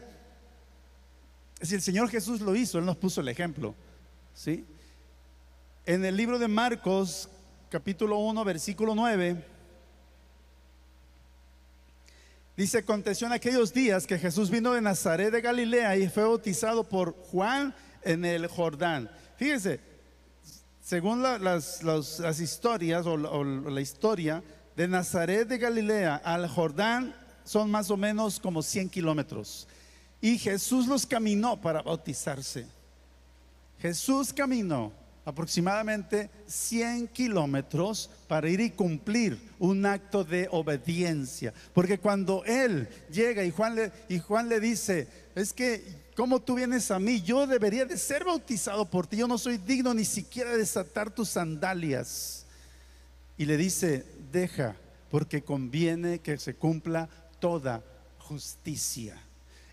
si 1.62 1.76
el 1.76 1.82
Señor 1.82 2.10
Jesús 2.10 2.42
lo 2.42 2.56
hizo, 2.56 2.80
Él 2.80 2.86
nos 2.86 2.98
puso 2.98 3.22
el 3.22 3.28
ejemplo. 3.28 3.76
¿sí? 4.34 4.66
En 5.86 6.06
el 6.06 6.16
libro 6.16 6.40
de 6.40 6.48
Marcos, 6.48 7.30
capítulo 7.70 8.18
1, 8.18 8.44
versículo 8.46 8.96
9. 8.96 9.46
Dice, 12.56 12.80
aconteció 12.80 13.28
en 13.28 13.34
aquellos 13.34 13.74
días 13.74 14.06
que 14.06 14.20
Jesús 14.20 14.50
vino 14.50 14.74
de 14.74 14.82
Nazaret 14.82 15.32
de 15.32 15.42
Galilea 15.42 15.96
y 15.96 16.10
fue 16.10 16.24
bautizado 16.24 16.84
por 16.84 17.14
Juan 17.14 17.74
en 18.02 18.26
el 18.26 18.48
Jordán. 18.48 19.10
Fíjese, 19.38 19.80
según 20.82 21.22
las, 21.22 21.82
historias 22.42 23.06
o, 23.06 23.16
la 23.16 23.82
historia, 23.82 24.44
de 24.76 24.88
Nazaret 24.88 25.48
de 25.48 25.58
Galilea 25.58 26.16
al 26.18 26.48
Jordán 26.48 27.16
son 27.44 27.70
más 27.70 27.92
o 27.92 27.98
menos 27.98 28.40
como 28.40 28.62
100 28.62 28.90
kilómetros. 28.90 29.68
Y 30.22 30.38
Jesús 30.38 30.88
los 30.88 31.06
caminó 31.06 31.60
para 31.60 31.82
bautizarse. 31.82 32.66
Jesús 33.80 34.34
caminó 34.34 34.92
aproximadamente 35.30 36.30
100 36.48 37.08
kilómetros 37.10 38.10
para 38.28 38.50
ir 38.50 38.60
y 38.60 38.72
cumplir 38.72 39.40
un 39.60 39.86
acto 39.86 40.24
de 40.24 40.48
obediencia. 40.52 41.54
Porque 41.74 42.00
cuando 42.00 42.44
Él 42.46 42.90
llega 43.12 43.44
y 43.44 43.52
Juan 43.52 43.76
le, 44.50 44.60
dice, 44.60 45.08
es 45.36 45.54
que, 45.54 46.10
como 46.16 46.42
tú 46.42 46.56
vienes 46.56 46.92
a 46.92 47.00
mí? 47.00 47.22
Yo 47.22 47.48
debería 47.48 47.86
de 47.86 47.98
ser 47.98 48.26
bautizado 48.26 48.86
por 48.86 49.08
ti. 49.08 49.18
Yo 49.18 49.28
no 49.28 49.38
soy 49.38 49.58
digno 49.58 49.94
ni 49.94 50.06
siquiera 50.06 50.52
de 50.52 50.58
desatar 50.58 51.12
tus 51.12 51.30
sandalias. 51.30 52.46
Y 53.38 53.46
le 53.46 53.56
dice, 53.56 54.06
deja, 54.32 54.76
porque 55.10 55.42
conviene 55.44 56.20
que 56.20 56.38
se 56.38 56.56
cumpla 56.56 57.08
toda 57.40 57.84
justicia. 58.18 59.16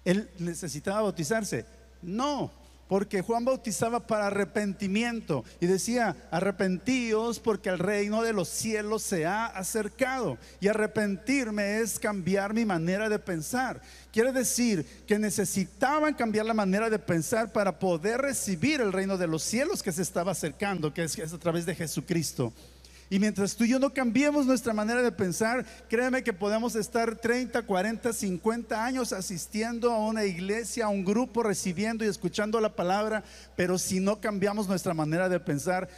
Él 0.06 0.30
necesitaba 0.38 1.02
bautizarse. 1.02 1.66
No, 2.00 2.52
porque 2.88 3.22
Juan 3.22 3.44
bautizaba 3.44 4.06
para 4.06 4.28
arrepentimiento 4.28 5.44
y 5.60 5.66
decía, 5.66 6.16
arrepentíos 6.30 7.40
porque 7.40 7.70
el 7.70 7.80
reino 7.80 8.22
de 8.22 8.32
los 8.32 8.48
cielos 8.48 9.02
se 9.02 9.26
ha 9.26 9.46
acercado. 9.46 10.38
Y 10.60 10.68
arrepentirme 10.68 11.80
es 11.80 11.98
cambiar 11.98 12.54
mi 12.54 12.64
manera 12.64 13.08
de 13.08 13.18
pensar. 13.18 13.82
Quiere 14.12 14.30
decir 14.30 14.86
que 15.08 15.18
necesitaban 15.18 16.14
cambiar 16.14 16.46
la 16.46 16.54
manera 16.54 16.88
de 16.88 17.00
pensar 17.00 17.52
para 17.52 17.76
poder 17.76 18.20
recibir 18.20 18.80
el 18.80 18.92
reino 18.92 19.18
de 19.18 19.26
los 19.26 19.42
cielos 19.42 19.82
que 19.82 19.90
se 19.90 20.02
estaba 20.02 20.30
acercando, 20.30 20.94
que 20.94 21.02
es, 21.02 21.18
a 21.18 21.38
través 21.38 21.66
de 21.66 21.74
Jesucristo. 21.74 22.52
Y 23.08 23.20
mientras 23.20 23.54
tú 23.54 23.64
y 23.64 23.68
yo 23.68 23.78
no 23.78 23.94
cambiemos 23.94 24.46
nuestra 24.46 24.72
manera 24.72 25.00
de 25.00 25.12
pensar, 25.12 25.64
créeme 25.88 26.24
que 26.24 26.32
podemos 26.32 26.74
estar 26.74 27.16
30, 27.16 27.62
40, 27.62 28.12
50 28.12 28.84
años 28.84 29.12
asistiendo 29.12 29.92
a 29.92 29.98
una 29.98 30.24
iglesia, 30.24 30.86
a 30.86 30.88
un 30.88 31.04
grupo, 31.04 31.44
recibiendo 31.44 32.04
y 32.04 32.08
escuchando 32.08 32.60
la 32.60 32.74
palabra, 32.74 33.22
pero 33.54 33.78
si 33.78 34.00
no 34.00 34.20
cambiamos 34.20 34.66
nuestra 34.66 34.92
manera 34.92 35.28
de 35.28 35.38
pensar, 35.38 35.88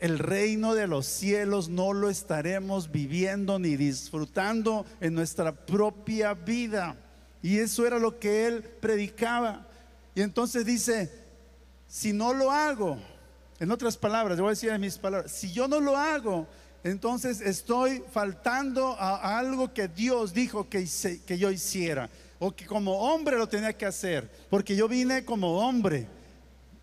el 0.00 0.18
reino 0.18 0.74
de 0.74 0.88
los 0.88 1.06
cielos 1.06 1.68
no 1.68 1.92
lo 1.92 2.10
estaremos 2.10 2.90
viviendo 2.90 3.58
ni 3.58 3.76
disfrutando 3.76 4.86
en 5.00 5.14
nuestra 5.14 5.52
propia 5.52 6.34
vida. 6.34 6.96
Y 7.42 7.58
eso 7.58 7.86
era 7.86 7.98
lo 7.98 8.18
que 8.18 8.46
él 8.46 8.62
predicaba. 8.80 9.66
Y 10.14 10.22
entonces 10.22 10.64
dice, 10.64 11.12
si 11.86 12.12
no 12.12 12.32
lo 12.32 12.50
hago, 12.50 12.98
en 13.60 13.70
otras 13.70 13.98
palabras, 13.98 14.38
yo 14.38 14.44
voy 14.44 14.50
a 14.50 14.56
decir 14.56 14.70
en 14.70 14.80
mis 14.80 14.96
palabras, 14.96 15.30
si 15.30 15.52
yo 15.52 15.68
no 15.68 15.80
lo 15.80 15.94
hago, 15.94 16.48
entonces 16.82 17.42
estoy 17.42 18.02
faltando 18.10 18.96
a, 18.98 19.38
algo 19.38 19.74
que 19.74 19.86
Dios 19.86 20.32
dijo 20.32 20.70
que, 20.70 20.88
que 21.26 21.38
yo 21.38 21.50
hiciera, 21.50 22.08
o 22.38 22.56
que 22.56 22.64
como 22.64 23.12
hombre 23.12 23.36
lo 23.36 23.46
tenía 23.46 23.74
que 23.74 23.84
hacer, 23.84 24.30
porque 24.48 24.74
yo 24.74 24.88
vine 24.88 25.26
como 25.26 25.58
hombre, 25.58 26.08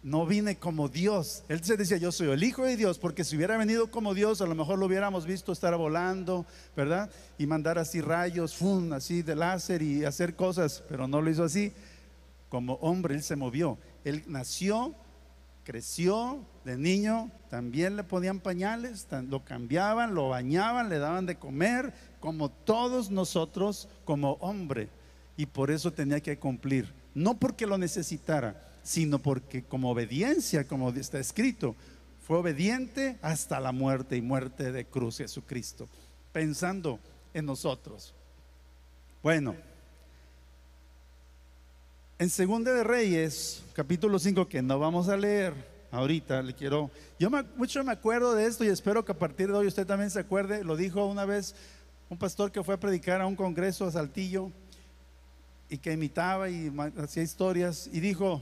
no 0.03 0.27
vine 0.27 0.57
como 0.57 0.87
Dios. 0.87 1.43
Él 1.49 1.63
se 1.63 1.75
decía, 1.75 1.97
yo 1.97 2.11
soy 2.11 2.29
el 2.29 2.43
Hijo 2.43 2.63
de 2.63 2.77
Dios, 2.77 2.99
porque 2.99 3.23
si 3.23 3.35
hubiera 3.35 3.57
venido 3.57 3.89
como 3.89 4.13
Dios, 4.13 4.39
a 4.41 4.45
lo 4.45 4.53
mejor 4.53 4.77
lo 4.77 4.85
hubiéramos 4.85 5.25
visto 5.25 5.51
estar 5.51 5.75
volando, 5.75 6.45
¿verdad? 6.75 7.09
Y 7.39 7.47
mandar 7.47 7.79
así 7.79 8.01
rayos, 8.01 8.55
fun, 8.55 8.93
así 8.93 9.23
de 9.23 9.35
láser 9.35 9.81
y 9.81 10.05
hacer 10.05 10.35
cosas, 10.35 10.83
pero 10.87 11.07
no 11.07 11.21
lo 11.21 11.31
hizo 11.31 11.43
así. 11.43 11.73
Como 12.49 12.75
hombre, 12.75 13.15
Él 13.15 13.23
se 13.23 13.35
movió. 13.35 13.79
Él 14.05 14.23
nació 14.27 14.95
creció 15.67 16.45
de 16.63 16.77
niño, 16.77 17.29
también 17.49 17.97
le 17.97 18.05
ponían 18.05 18.39
pañales, 18.39 19.05
lo 19.27 19.43
cambiaban, 19.43 20.15
lo 20.15 20.29
bañaban, 20.29 20.87
le 20.87 20.97
daban 20.97 21.25
de 21.25 21.35
comer, 21.35 21.93
como 22.21 22.49
todos 22.49 23.11
nosotros 23.11 23.89
como 24.05 24.37
hombre. 24.39 24.87
Y 25.35 25.45
por 25.45 25.69
eso 25.69 25.91
tenía 25.91 26.21
que 26.21 26.39
cumplir, 26.39 26.93
no 27.13 27.37
porque 27.37 27.67
lo 27.67 27.77
necesitara, 27.77 28.65
sino 28.81 29.19
porque 29.19 29.61
como 29.61 29.91
obediencia, 29.91 30.65
como 30.65 30.89
está 30.91 31.19
escrito, 31.19 31.75
fue 32.25 32.37
obediente 32.37 33.17
hasta 33.21 33.59
la 33.59 33.73
muerte 33.73 34.15
y 34.15 34.21
muerte 34.21 34.71
de 34.71 34.85
cruz 34.85 35.17
Jesucristo, 35.17 35.89
pensando 36.31 36.97
en 37.33 37.45
nosotros. 37.45 38.15
Bueno, 39.21 39.53
en 42.19 42.29
Segunda 42.31 42.73
de 42.73 42.83
Reyes, 42.83 43.63
capítulo 43.73 44.17
5, 44.17 44.47
que 44.47 44.61
no 44.63 44.79
vamos 44.79 45.07
a 45.07 45.17
leer 45.17 45.53
ahorita, 45.91 46.41
le 46.41 46.53
quiero. 46.55 46.89
Yo 47.19 47.29
mucho 47.55 47.83
me 47.83 47.91
acuerdo 47.91 48.33
de 48.33 48.47
esto 48.47 48.63
y 48.63 48.69
espero 48.69 49.05
que 49.05 49.11
a 49.11 49.19
partir 49.19 49.47
de 49.47 49.53
hoy 49.53 49.67
usted 49.67 49.85
también 49.85 50.09
se 50.09 50.19
acuerde. 50.19 50.63
Lo 50.63 50.75
dijo 50.75 51.05
una 51.05 51.25
vez 51.25 51.53
un 52.09 52.17
pastor 52.17 52.51
que 52.51 52.63
fue 52.63 52.75
a 52.75 52.79
predicar 52.79 53.21
a 53.21 53.27
un 53.27 53.35
congreso 53.35 53.85
a 53.85 53.91
Saltillo 53.91 54.51
y 55.69 55.77
que 55.77 55.91
imitaba 55.91 56.49
y 56.49 56.73
hacía 56.97 57.21
historias 57.21 57.87
y 57.93 57.99
dijo: 57.99 58.41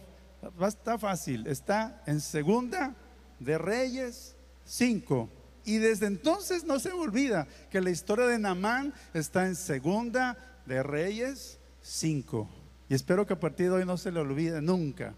Está 0.66 0.98
fácil, 0.98 1.46
está 1.48 2.02
en 2.06 2.22
Segunda 2.22 2.96
de 3.40 3.58
Reyes 3.58 4.36
5. 4.64 5.30
Y 5.66 5.80
desde 5.80 6.06
entonces 6.06 6.64
no 6.64 6.80
se 6.80 6.92
olvida 6.92 7.48
que 7.72 7.82
la 7.82 7.90
historia 7.90 8.28
de 8.28 8.40
Namán 8.40 8.94
está 9.14 9.48
en 9.48 9.56
Segunda 9.56 10.38
de 10.66 10.82
Reyes 10.82 11.60
5. 11.82 12.65
Y 12.90 12.94
espero 12.94 13.26
que 13.26 13.34
a 13.34 13.40
partir 13.40 13.68
de 13.68 13.78
hoy 13.78 13.86
no 13.86 13.98
se 13.98 14.12
le 14.12 14.20
olvide 14.20 14.62
nunca 14.62 15.14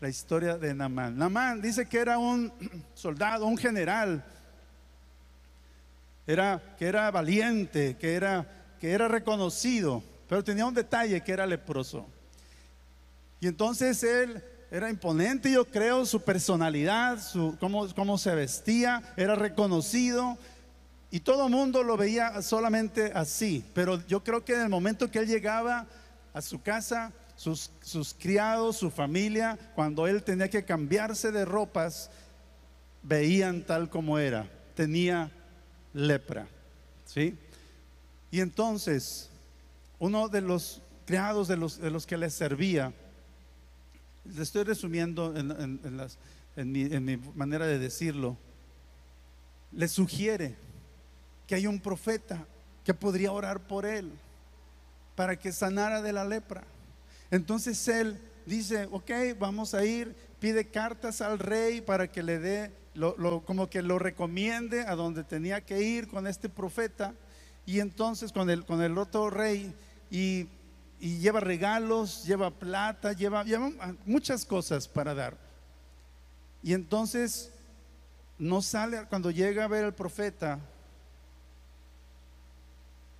la 0.00 0.08
historia 0.08 0.56
de 0.56 0.74
Namán. 0.74 1.16
Namán 1.18 1.60
dice 1.60 1.86
que 1.86 1.98
era 1.98 2.18
un 2.18 2.52
soldado, 2.94 3.46
un 3.46 3.58
general, 3.58 4.24
era, 6.26 6.62
que 6.78 6.86
era 6.86 7.10
valiente, 7.10 7.96
que 7.96 8.14
era, 8.14 8.46
que 8.80 8.92
era 8.92 9.08
reconocido, 9.08 10.02
pero 10.28 10.44
tenía 10.44 10.66
un 10.66 10.74
detalle 10.74 11.20
que 11.22 11.32
era 11.32 11.46
leproso. 11.46 12.06
Y 13.40 13.46
entonces 13.46 14.02
él 14.02 14.42
era 14.70 14.90
imponente, 14.90 15.50
yo 15.50 15.64
creo, 15.64 16.04
su 16.04 16.20
personalidad, 16.20 17.20
su, 17.20 17.56
cómo, 17.58 17.88
cómo 17.94 18.18
se 18.18 18.34
vestía, 18.34 19.02
era 19.16 19.34
reconocido. 19.34 20.36
Y 21.10 21.20
todo 21.20 21.48
mundo 21.48 21.82
lo 21.82 21.96
veía 21.96 22.42
solamente 22.42 23.10
así. 23.14 23.64
Pero 23.72 24.06
yo 24.06 24.22
creo 24.22 24.44
que 24.44 24.54
en 24.54 24.60
el 24.60 24.68
momento 24.68 25.10
que 25.10 25.20
él 25.20 25.26
llegaba 25.26 25.86
a 26.32 26.42
su 26.42 26.62
casa, 26.62 27.12
sus, 27.36 27.70
sus 27.80 28.14
criados, 28.14 28.76
su 28.76 28.90
familia, 28.90 29.58
cuando 29.74 30.06
él 30.06 30.22
tenía 30.22 30.50
que 30.50 30.64
cambiarse 30.64 31.30
de 31.30 31.44
ropas, 31.44 32.10
veían 33.02 33.62
tal 33.62 33.88
como 33.88 34.18
era. 34.18 34.50
Tenía 34.74 35.30
lepra. 35.92 36.48
¿Sí? 37.04 37.36
Y 38.30 38.40
entonces, 38.40 39.30
uno 39.98 40.28
de 40.28 40.40
los 40.40 40.82
criados 41.06 41.48
de 41.48 41.56
los, 41.56 41.78
de 41.78 41.90
los 41.90 42.06
que 42.06 42.18
le 42.18 42.28
servía, 42.28 42.92
le 44.24 44.42
estoy 44.42 44.64
resumiendo 44.64 45.34
en, 45.34 46.72
mi, 46.72 46.82
en 46.82 47.04
mi 47.04 47.16
manera 47.34 47.66
de 47.66 47.78
decirlo, 47.78 48.36
le 49.72 49.88
sugiere 49.88 50.56
que 51.46 51.54
hay 51.54 51.66
un 51.66 51.80
profeta 51.80 52.46
que 52.84 52.92
podría 52.92 53.32
orar 53.32 53.66
por 53.66 53.86
él 53.86 54.12
para 55.18 55.34
que 55.34 55.50
sanara 55.50 56.00
de 56.00 56.12
la 56.12 56.24
lepra. 56.24 56.62
Entonces 57.32 57.88
él 57.88 58.20
dice, 58.46 58.88
ok, 58.92 59.10
vamos 59.36 59.74
a 59.74 59.84
ir, 59.84 60.14
pide 60.38 60.68
cartas 60.68 61.20
al 61.20 61.40
rey 61.40 61.80
para 61.80 62.06
que 62.06 62.22
le 62.22 62.38
dé, 62.38 62.72
como 63.44 63.68
que 63.68 63.82
lo 63.82 63.98
recomiende 63.98 64.82
a 64.82 64.94
donde 64.94 65.24
tenía 65.24 65.60
que 65.60 65.82
ir 65.82 66.06
con 66.06 66.28
este 66.28 66.48
profeta. 66.48 67.14
Y 67.66 67.80
entonces 67.80 68.30
con 68.30 68.48
el, 68.48 68.64
con 68.64 68.80
el 68.80 68.96
otro 68.96 69.28
rey, 69.28 69.74
y, 70.08 70.46
lleva 71.00 71.40
regalos, 71.40 72.24
lleva 72.24 72.52
plata, 72.52 73.12
lleva, 73.12 73.42
lleva 73.42 73.72
muchas 74.06 74.44
cosas 74.44 74.86
para 74.86 75.14
dar. 75.14 75.36
Y 76.62 76.74
entonces 76.74 77.50
no 78.38 78.62
sale, 78.62 79.04
cuando 79.08 79.32
llega 79.32 79.64
a 79.64 79.68
ver 79.68 79.84
al 79.84 79.96
profeta, 79.96 80.60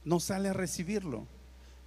no 0.04 0.20
sale 0.20 0.50
a 0.50 0.52
recibirlo 0.52 1.26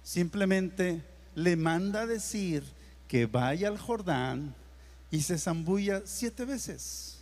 simplemente 0.02 1.02
le 1.34 1.56
manda 1.56 2.06
decir 2.06 2.64
que 3.08 3.26
vaya 3.26 3.68
al 3.68 3.78
Jordán 3.78 4.54
y 5.10 5.22
se 5.22 5.38
zambulla 5.38 6.02
siete 6.04 6.44
veces. 6.44 7.18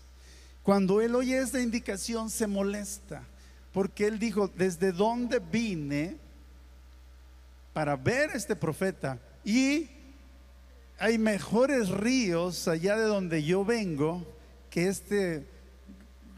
Cuando 0.62 1.00
él 1.00 1.14
oye 1.14 1.38
esta 1.38 1.60
indicación 1.60 2.30
se 2.30 2.46
molesta, 2.46 3.22
porque 3.72 4.06
él 4.06 4.18
dijo, 4.18 4.48
¿desde 4.48 4.92
dónde 4.92 5.38
vine 5.38 6.16
para 7.72 7.96
ver 7.96 8.30
a 8.30 8.34
este 8.34 8.56
profeta? 8.56 9.18
Y 9.44 9.88
hay 10.98 11.18
mejores 11.18 11.88
ríos 11.88 12.68
allá 12.68 12.96
de 12.96 13.04
donde 13.04 13.42
yo 13.42 13.64
vengo 13.64 14.26
que 14.68 14.88
este 14.88 15.46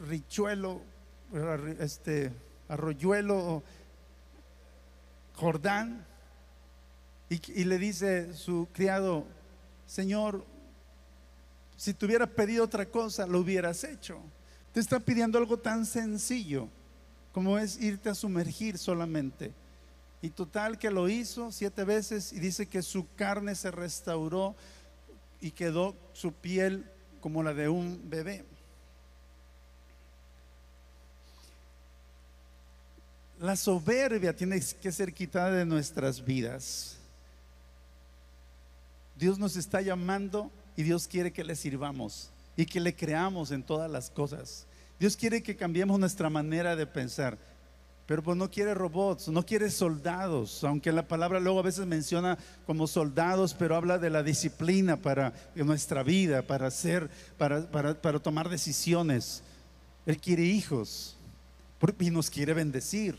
richuelo, 0.09 0.81
este 1.81 2.33
arroyuelo 2.69 3.63
Jordán. 5.35 6.07
Y, 7.55 7.65
le 7.65 7.79
dice 7.79 8.35
su 8.35 8.69
criado, 8.75 9.25
Señor, 9.87 10.45
si 11.79 11.95
te 11.95 12.05
hubiera 12.05 12.27
pedido 12.27 12.65
otra 12.65 12.85
cosa, 12.85 13.27
lo 13.27 13.41
hubieras 13.41 13.85
hecho. 13.85 14.19
Te 14.75 14.81
está 14.81 15.01
pidiendo 15.01 15.39
algo 15.39 15.59
tan 15.59 15.87
sencillo 15.87 16.69
como 17.33 17.59
es 17.59 17.81
irte 17.81 18.11
a 18.11 18.15
sumergir 18.15 18.77
solamente. 18.77 19.53
Y 20.21 20.29
total 20.29 20.79
que 20.79 20.91
lo 20.91 21.09
hizo 21.09 21.51
siete 21.53 21.85
veces 21.85 22.35
y 22.35 22.39
dice 22.39 22.67
que 22.67 22.83
su 22.83 23.07
carne 23.17 23.55
se 23.55 23.71
restauró 23.71 24.55
y 25.41 25.53
quedó 25.53 25.97
su 26.13 26.33
piel 26.33 26.85
como 27.23 27.43
la 27.43 27.55
de 27.55 27.71
un 27.71 28.11
bebé. 28.11 28.45
La 33.41 33.57
soberbia 33.57 34.37
tiene 34.37 34.61
que 34.81 34.93
ser 34.93 35.15
quitada 35.15 35.51
de 35.53 35.65
nuestras 35.65 36.23
vidas. 36.23 36.99
Dios 39.17 39.39
nos 39.39 39.57
está 39.57 39.81
llamando 39.81 40.51
y 40.77 40.83
Dios 40.83 41.07
quiere 41.07 41.33
que 41.33 41.45
le 41.45 41.57
sirvamos 41.57 42.31
y 42.57 42.67
que 42.67 42.81
le 42.81 42.95
creamos 42.95 43.51
en 43.51 43.63
todas 43.63 43.91
las 43.91 44.11
cosas. 44.11 44.67
Dios 44.99 45.17
quiere 45.17 45.43
que 45.43 45.57
cambiemos 45.57 45.99
nuestra 45.99 46.31
manera 46.31 46.77
de 46.77 46.87
pensar. 46.87 47.39
Pero 48.07 48.23
pues 48.23 48.37
no 48.37 48.51
quiere 48.51 48.75
robots, 48.75 49.29
no 49.29 49.47
quiere 49.47 49.71
soldados, 49.71 50.65
aunque 50.65 50.91
la 50.91 51.07
palabra 51.07 51.39
luego 51.39 51.61
a 51.61 51.63
veces 51.63 51.87
menciona 51.87 52.37
como 52.67 52.87
soldados, 52.89 53.55
pero 53.55 53.77
habla 53.77 53.97
de 53.99 54.11
la 54.11 54.23
disciplina 54.23 54.97
para 54.97 55.33
nuestra 55.55 56.03
vida, 56.03 56.43
para 56.43 56.67
hacer, 56.67 57.09
para, 57.39 57.71
para 57.71 58.19
tomar 58.19 58.49
decisiones. 58.49 59.43
Él 60.05 60.19
quiere 60.19 60.43
hijos 60.43 61.17
y 61.99 62.11
nos 62.11 62.29
quiere 62.29 62.55
bendecir. 62.55 63.17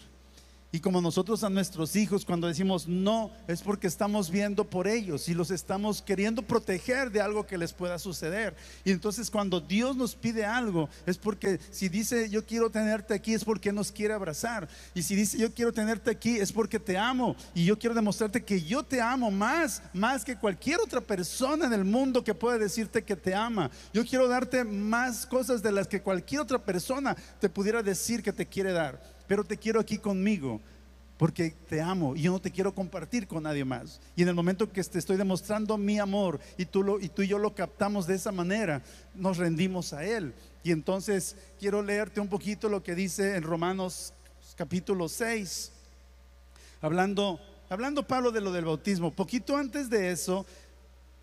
Y 0.74 0.80
como 0.80 1.02
nosotros 1.02 1.44
a 1.44 1.52
nuestros 1.52 1.96
hijos 1.96 2.26
cuando 2.26 2.48
decimos 2.48 2.88
no, 2.88 3.30
es 3.48 3.62
porque 3.62 3.86
estamos 3.86 4.32
viendo 4.32 4.64
por 4.64 4.88
ellos 4.88 5.30
y 5.30 5.36
los 5.36 5.52
estamos 5.52 6.02
queriendo 6.02 6.42
proteger 6.42 7.12
de 7.12 7.22
algo 7.22 7.46
que 7.46 7.60
les 7.60 7.72
pueda 7.72 8.00
suceder. 8.00 8.56
Y 8.84 8.90
entonces 8.90 9.30
cuando 9.30 9.62
Dios 9.62 9.96
nos 9.96 10.16
pide 10.16 10.46
algo, 10.46 10.90
es 11.06 11.20
porque 11.20 11.60
si 11.70 11.90
dice 11.90 12.28
yo 12.28 12.44
quiero 12.44 12.72
tenerte 12.72 13.14
aquí, 13.14 13.36
es 13.36 13.46
porque 13.46 13.72
nos 13.72 13.92
quiere 13.92 14.16
abrazar. 14.16 14.68
Y 14.96 15.04
si 15.04 15.16
dice 15.16 15.38
yo 15.38 15.54
quiero 15.54 15.72
tenerte 15.72 16.10
aquí, 16.10 16.38
es 16.38 16.52
porque 16.52 16.80
te 16.80 16.98
amo. 16.98 17.36
Y 17.54 17.66
yo 17.66 17.78
quiero 17.78 17.94
demostrarte 17.94 18.44
que 18.44 18.60
yo 18.60 18.82
te 18.82 19.00
amo 19.00 19.30
más, 19.30 19.84
más 19.94 20.26
que 20.26 20.36
cualquier 20.36 20.80
otra 20.80 21.02
persona 21.02 21.68
en 21.68 21.74
el 21.74 21.86
mundo 21.86 22.24
que 22.24 22.34
pueda 22.34 22.58
decirte 22.58 23.04
que 23.04 23.16
te 23.16 23.36
ama. 23.36 23.70
Yo 23.94 24.04
quiero 24.04 24.28
darte 24.28 24.64
más 24.64 25.28
cosas 25.28 25.62
de 25.62 25.72
las 25.72 25.88
que 25.88 26.02
cualquier 26.02 26.42
otra 26.42 26.58
persona 26.58 27.16
te 27.40 27.48
pudiera 27.48 27.84
decir 27.84 28.24
que 28.24 28.34
te 28.34 28.48
quiere 28.48 28.72
dar 28.72 29.13
pero 29.34 29.44
te 29.44 29.58
quiero 29.58 29.80
aquí 29.80 29.98
conmigo 29.98 30.62
porque 31.18 31.56
te 31.68 31.82
amo 31.82 32.16
y 32.16 32.22
yo 32.22 32.32
no 32.32 32.40
te 32.40 32.52
quiero 32.52 32.76
compartir 32.76 33.26
con 33.26 33.42
nadie 33.42 33.66
más. 33.66 34.00
Y 34.16 34.22
en 34.22 34.28
el 34.28 34.36
momento 34.36 34.72
que 34.72 34.84
te 34.84 35.00
estoy 35.00 35.18
demostrando 35.18 35.76
mi 35.76 35.98
amor 35.98 36.40
y 36.56 36.66
tú, 36.66 36.84
lo, 36.84 37.00
y 37.00 37.10
tú 37.10 37.24
y 37.24 37.30
yo 37.30 37.40
lo 37.40 37.56
captamos 37.56 38.06
de 38.06 38.14
esa 38.14 38.32
manera, 38.32 38.84
nos 39.16 39.38
rendimos 39.38 39.92
a 39.92 40.06
Él. 40.06 40.36
Y 40.64 40.70
entonces 40.70 41.36
quiero 41.60 41.82
leerte 41.82 42.20
un 42.20 42.28
poquito 42.28 42.70
lo 42.70 42.84
que 42.84 42.94
dice 42.94 43.36
en 43.36 43.42
Romanos 43.42 44.14
capítulo 44.56 45.10
6, 45.10 45.72
hablando, 46.80 47.40
hablando 47.72 48.06
Pablo 48.06 48.32
de 48.32 48.42
lo 48.42 48.52
del 48.52 48.66
bautismo. 48.66 49.10
Poquito 49.10 49.58
antes 49.58 49.90
de 49.90 50.12
eso, 50.12 50.46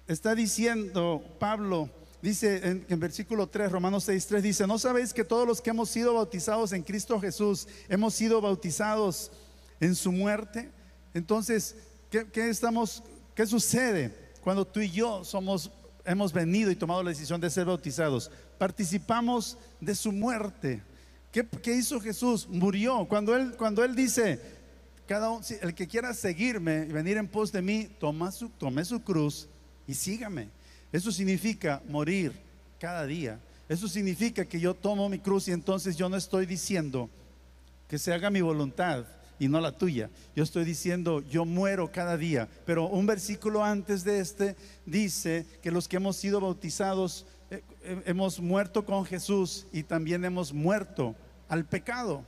está 0.08 0.34
diciendo 0.34 1.22
Pablo, 1.38 1.88
Dice 2.22 2.84
en, 2.88 3.00
versículo 3.00 3.48
3, 3.48 3.72
Romanos 3.72 4.04
6, 4.04 4.26
3 4.26 4.42
dice, 4.42 4.66
¿no 4.66 4.78
sabéis 4.78 5.14
que 5.14 5.24
todos 5.24 5.46
los 5.46 5.62
que 5.62 5.70
hemos 5.70 5.88
sido 5.88 6.14
bautizados 6.14 6.72
en 6.72 6.82
Cristo 6.82 7.18
Jesús, 7.18 7.66
hemos 7.88 8.14
sido 8.14 8.42
bautizados 8.42 9.32
en 9.80 9.94
su 9.94 10.12
muerte? 10.12 10.70
Entonces, 11.14 11.76
¿qué, 12.10 12.50
estamos, 12.50 13.02
qué 13.34 13.46
sucede 13.46 14.14
cuando 14.42 14.66
tú 14.66 14.80
y 14.80 14.90
yo 14.90 15.24
somos, 15.24 15.70
hemos 16.04 16.32
venido 16.32 16.70
y 16.70 16.76
tomado 16.76 17.02
la 17.02 17.10
decisión 17.10 17.40
de 17.40 17.48
ser 17.48 17.64
bautizados? 17.64 18.30
Participamos 18.58 19.56
de 19.80 19.94
su 19.94 20.12
muerte. 20.12 20.82
¿Qué, 21.32 21.74
hizo 21.74 22.00
Jesús? 22.00 22.46
Murió. 22.50 23.06
Cuando 23.08 23.34
él, 23.34 23.54
cuando 23.56 23.82
él 23.82 23.94
dice, 23.94 24.38
cada 25.06 25.30
el 25.62 25.74
que 25.74 25.88
quiera 25.88 26.12
seguirme 26.12 26.86
y 26.86 26.92
venir 26.92 27.16
en 27.16 27.28
pos 27.28 27.50
de 27.50 27.62
mí, 27.62 27.88
toma 27.98 28.30
tome 28.58 28.84
su 28.84 29.00
cruz 29.02 29.48
y 29.86 29.94
sígame. 29.94 30.50
Eso 30.92 31.12
significa 31.12 31.82
morir 31.88 32.32
cada 32.78 33.06
día. 33.06 33.38
Eso 33.68 33.86
significa 33.86 34.44
que 34.44 34.58
yo 34.58 34.74
tomo 34.74 35.08
mi 35.08 35.18
cruz 35.18 35.48
y 35.48 35.52
entonces 35.52 35.96
yo 35.96 36.08
no 36.08 36.16
estoy 36.16 36.46
diciendo 36.46 37.08
que 37.86 37.98
se 37.98 38.12
haga 38.12 38.30
mi 38.30 38.40
voluntad 38.40 39.04
y 39.38 39.48
no 39.48 39.60
la 39.60 39.72
tuya. 39.72 40.10
Yo 40.36 40.44
estoy 40.44 40.64
diciendo, 40.64 41.22
yo 41.22 41.44
muero 41.44 41.90
cada 41.90 42.16
día. 42.16 42.48
Pero 42.66 42.86
un 42.86 43.06
versículo 43.06 43.64
antes 43.64 44.04
de 44.04 44.20
este 44.20 44.56
dice 44.84 45.46
que 45.62 45.70
los 45.70 45.88
que 45.88 45.96
hemos 45.96 46.16
sido 46.16 46.40
bautizados 46.40 47.26
eh, 47.50 47.62
eh, 47.82 48.02
hemos 48.06 48.38
muerto 48.38 48.84
con 48.84 49.04
Jesús 49.04 49.66
y 49.72 49.82
también 49.82 50.24
hemos 50.24 50.52
muerto 50.52 51.16
al 51.48 51.64
pecado. 51.64 52.22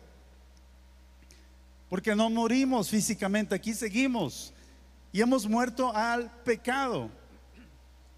Porque 1.89 2.15
no 2.17 2.31
morimos 2.31 2.89
físicamente, 2.89 3.55
aquí 3.55 3.75
seguimos. 3.75 4.55
Y 5.13 5.21
hemos 5.21 5.47
muerto 5.47 5.95
al 5.95 6.31
pecado. 6.43 7.11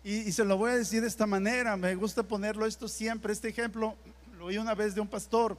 Y, 0.05 0.31
se 0.33 0.45
lo 0.45 0.59
voy 0.59 0.71
a 0.71 0.77
decir 0.77 1.01
de 1.01 1.09
esta 1.09 1.27
manera, 1.27 1.79
me 1.79 1.95
gusta 1.95 2.23
ponerlo 2.23 2.67
esto 2.67 2.89
siempre, 2.89 3.33
este 3.33 3.49
ejemplo 3.49 3.97
lo 4.39 4.45
oí 4.47 4.59
una 4.59 4.75
vez 4.75 4.95
de 4.95 5.01
un 5.01 5.09
pastor. 5.09 5.57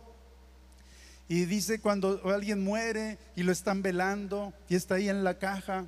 Y 1.27 1.45
dice 1.45 1.79
cuando 1.79 2.21
alguien 2.25 2.63
muere 2.63 3.17
y 3.35 3.41
lo 3.41 3.51
están 3.51 3.81
velando 3.81 4.53
y 4.69 4.75
está 4.75 4.95
ahí 4.95 5.09
en 5.09 5.23
la 5.23 5.39
caja 5.39 5.87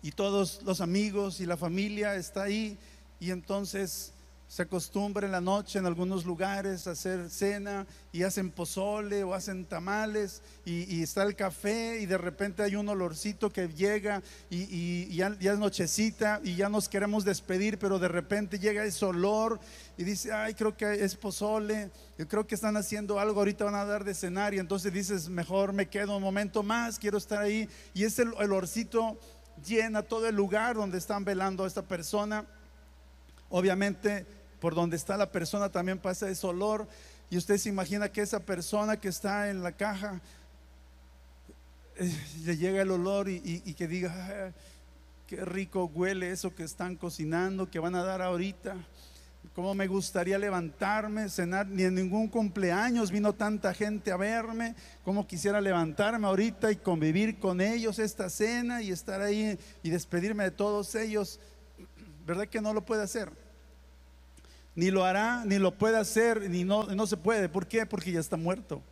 y 0.00 0.12
todos 0.12 0.62
los 0.62 0.80
amigos 0.80 1.40
y 1.40 1.46
la 1.46 1.56
familia 1.56 2.14
está 2.14 2.44
ahí 2.44 2.78
y 3.18 3.32
entonces 3.32 4.12
se 4.50 4.62
acostumbra 4.62 5.26
en 5.26 5.30
la 5.30 5.40
noche 5.40 5.78
en 5.78 5.86
algunos 5.86 6.24
lugares 6.24 6.88
a 6.88 6.90
hacer 6.90 7.30
cena 7.30 7.86
y 8.10 8.24
hacen 8.24 8.50
pozole 8.50 9.22
o 9.22 9.32
hacen 9.32 9.64
tamales 9.64 10.42
y, 10.64 11.04
está 11.04 11.22
el 11.22 11.36
café 11.36 12.00
y 12.00 12.06
de 12.06 12.18
repente 12.18 12.64
hay 12.64 12.74
un 12.74 12.88
olorcito 12.88 13.50
que 13.50 13.68
llega 13.68 14.24
y, 14.50 15.14
ya, 15.14 15.36
es 15.40 15.58
nochecita 15.58 16.40
y 16.42 16.56
ya 16.56 16.68
nos 16.68 16.88
queremos 16.88 17.24
despedir, 17.24 17.78
pero 17.78 18.00
de 18.00 18.08
repente 18.08 18.58
llega 18.58 18.84
ese 18.84 19.04
olor 19.04 19.60
y 19.96 20.02
dice, 20.02 20.32
ay, 20.32 20.54
creo 20.54 20.76
que 20.76 21.04
es 21.04 21.14
pozole, 21.14 21.92
yo 22.18 22.26
creo 22.26 22.44
que 22.44 22.56
están 22.56 22.76
haciendo 22.76 23.20
algo, 23.20 23.38
ahorita 23.38 23.66
van 23.66 23.76
a 23.76 23.84
dar 23.84 24.02
de 24.02 24.14
cenar 24.14 24.52
y 24.52 24.58
entonces 24.58 24.92
dices, 24.92 25.28
mejor 25.28 25.72
me 25.72 25.88
quedo 25.88 26.16
un 26.16 26.22
momento 26.24 26.64
más, 26.64 26.98
quiero 26.98 27.18
estar 27.18 27.40
ahí 27.40 27.68
y 27.94 28.02
ese 28.02 28.22
olorcito 28.22 29.16
llena 29.64 30.02
todo 30.02 30.26
el 30.26 30.34
lugar 30.34 30.74
donde 30.74 30.98
están 30.98 31.24
velando 31.24 31.62
a 31.62 31.68
esta 31.68 31.82
persona. 31.82 32.44
Obviamente 33.52 34.39
por 34.60 34.74
donde 34.74 34.96
está 34.96 35.16
la 35.16 35.32
persona 35.32 35.70
también 35.70 35.98
pasa 35.98 36.28
ese 36.28 36.46
olor. 36.46 36.86
Y 37.30 37.36
usted 37.36 37.56
se 37.56 37.68
imagina 37.68 38.10
que 38.10 38.22
esa 38.22 38.40
persona 38.40 38.98
que 38.98 39.08
está 39.08 39.50
en 39.50 39.62
la 39.62 39.72
caja 39.72 40.20
eh, 41.96 42.14
le 42.44 42.56
llega 42.56 42.82
el 42.82 42.90
olor 42.90 43.28
y, 43.28 43.74
que 43.74 43.88
diga, 43.88 44.12
ah, 44.14 44.52
qué 45.26 45.44
rico 45.44 45.90
huele 45.94 46.30
eso 46.30 46.54
que 46.54 46.64
están 46.64 46.96
cocinando, 46.96 47.70
que 47.70 47.78
van 47.78 47.94
a 47.94 48.02
dar 48.02 48.20
ahorita. 48.20 48.76
Cómo 49.54 49.74
me 49.74 49.86
gustaría 49.86 50.38
levantarme, 50.38 51.28
cenar, 51.28 51.66
ni 51.66 51.82
en 51.82 51.94
ningún 51.94 52.28
cumpleaños 52.28 53.10
vino 53.10 53.32
tanta 53.32 53.72
gente 53.74 54.12
a 54.12 54.16
verme, 54.16 54.74
cómo 55.04 55.26
quisiera 55.26 55.60
levantarme 55.60 56.26
ahorita 56.26 56.70
y 56.70 56.76
convivir 56.76 57.38
con 57.38 57.60
ellos 57.60 57.98
esta 57.98 58.28
cena 58.28 58.82
y 58.82 58.92
estar 58.92 59.22
ahí 59.22 59.58
y 59.82 59.90
despedirme 59.90 60.44
de 60.44 60.50
todos 60.50 60.94
ellos. 60.94 61.40
¿Verdad 62.26 62.46
que 62.46 62.60
no 62.60 62.74
lo 62.74 62.84
puede 62.84 63.02
hacer? 63.02 63.30
Ni 64.80 64.90
lo 64.90 65.04
hará, 65.04 65.44
ni 65.44 65.58
lo 65.58 65.76
puede 65.76 65.98
hacer, 65.98 66.48
ni 66.48 66.64
no, 66.64 66.84
no 66.84 67.06
se 67.06 67.18
puede. 67.18 67.50
¿Por 67.50 67.66
qué? 67.66 67.84
Porque 67.84 68.12
ya 68.12 68.18
está 68.18 68.38
muerto. 68.38 68.82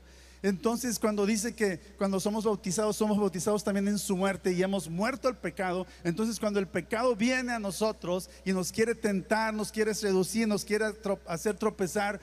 Entonces, 0.42 0.98
cuando 0.98 1.24
dice 1.24 1.55
que 1.55 1.79
cuando 1.96 2.20
somos 2.20 2.44
bautizados, 2.44 2.94
somos 2.94 3.18
bautizados 3.18 3.64
también 3.64 3.88
en 3.88 3.98
su 3.98 4.14
muerte 4.14 4.53
y 4.53 4.62
hemos 4.62 4.87
muerto 4.90 5.29
al 5.29 5.38
pecado, 5.38 5.87
entonces 6.05 6.38
cuando 6.38 6.61
el 6.61 6.68
pecado 6.68 7.16
viene 7.16 7.53
a 7.55 7.59
nosotros 7.59 8.29
y 8.44 8.53
nos 8.53 8.70
quiere 8.70 8.94
tentar, 8.94 9.55
nos 9.55 9.72
quiere 9.72 9.94
seducir, 9.94 10.46
nos 10.46 10.62
quiere 10.62 10.85
hacer 11.27 11.57
tropezar, 11.57 12.20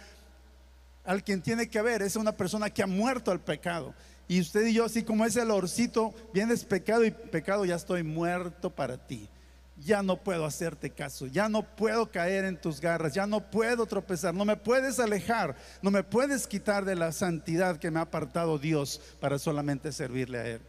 al 1.04 1.24
quien 1.24 1.42
tiene 1.42 1.68
que 1.68 1.82
ver 1.82 2.04
es 2.04 2.16
una 2.16 2.34
persona 2.34 2.70
que 2.70 2.84
ha 2.84 2.88
muerto 2.88 3.32
al 3.32 3.40
pecado. 3.40 3.96
Y 4.28 4.42
usted 4.42 4.68
y 4.68 4.74
yo, 4.74 4.86
así 4.86 5.02
como 5.02 5.26
ese 5.26 5.42
olorcito, 5.42 6.14
vienes 6.36 6.64
pecado 6.64 7.04
y 7.04 7.10
pecado, 7.10 7.66
ya 7.66 7.76
estoy 7.76 8.04
muerto 8.04 8.70
para 8.70 9.08
ti 9.08 9.28
ya 9.78 10.02
no 10.02 10.18
puedo 10.18 10.46
hacerte 10.46 10.90
caso, 10.90 11.28
ya 11.28 11.50
no 11.50 11.64
puedo 11.64 12.10
caer 12.10 12.46
en 12.46 12.60
tus 12.60 12.80
garras, 12.80 13.14
ya 13.14 13.28
no 13.28 13.42
puedo 13.52 13.86
tropezar, 13.86 14.34
no 14.34 14.46
me 14.46 14.56
puedes 14.56 15.00
alejar, 15.00 15.56
no 15.82 15.92
me 15.92 16.04
puedes 16.04 16.48
quitar 16.48 16.86
de 16.86 16.96
la 16.96 17.12
santidad 17.12 17.78
que 17.78 17.92
me 17.92 18.00
ha 18.00 18.04
apartado 18.04 18.58
Dios 18.58 19.02
para 19.20 19.38
solamente 19.38 19.92
servirle 19.92 20.38
a 20.38 20.48
Él. 20.48 20.62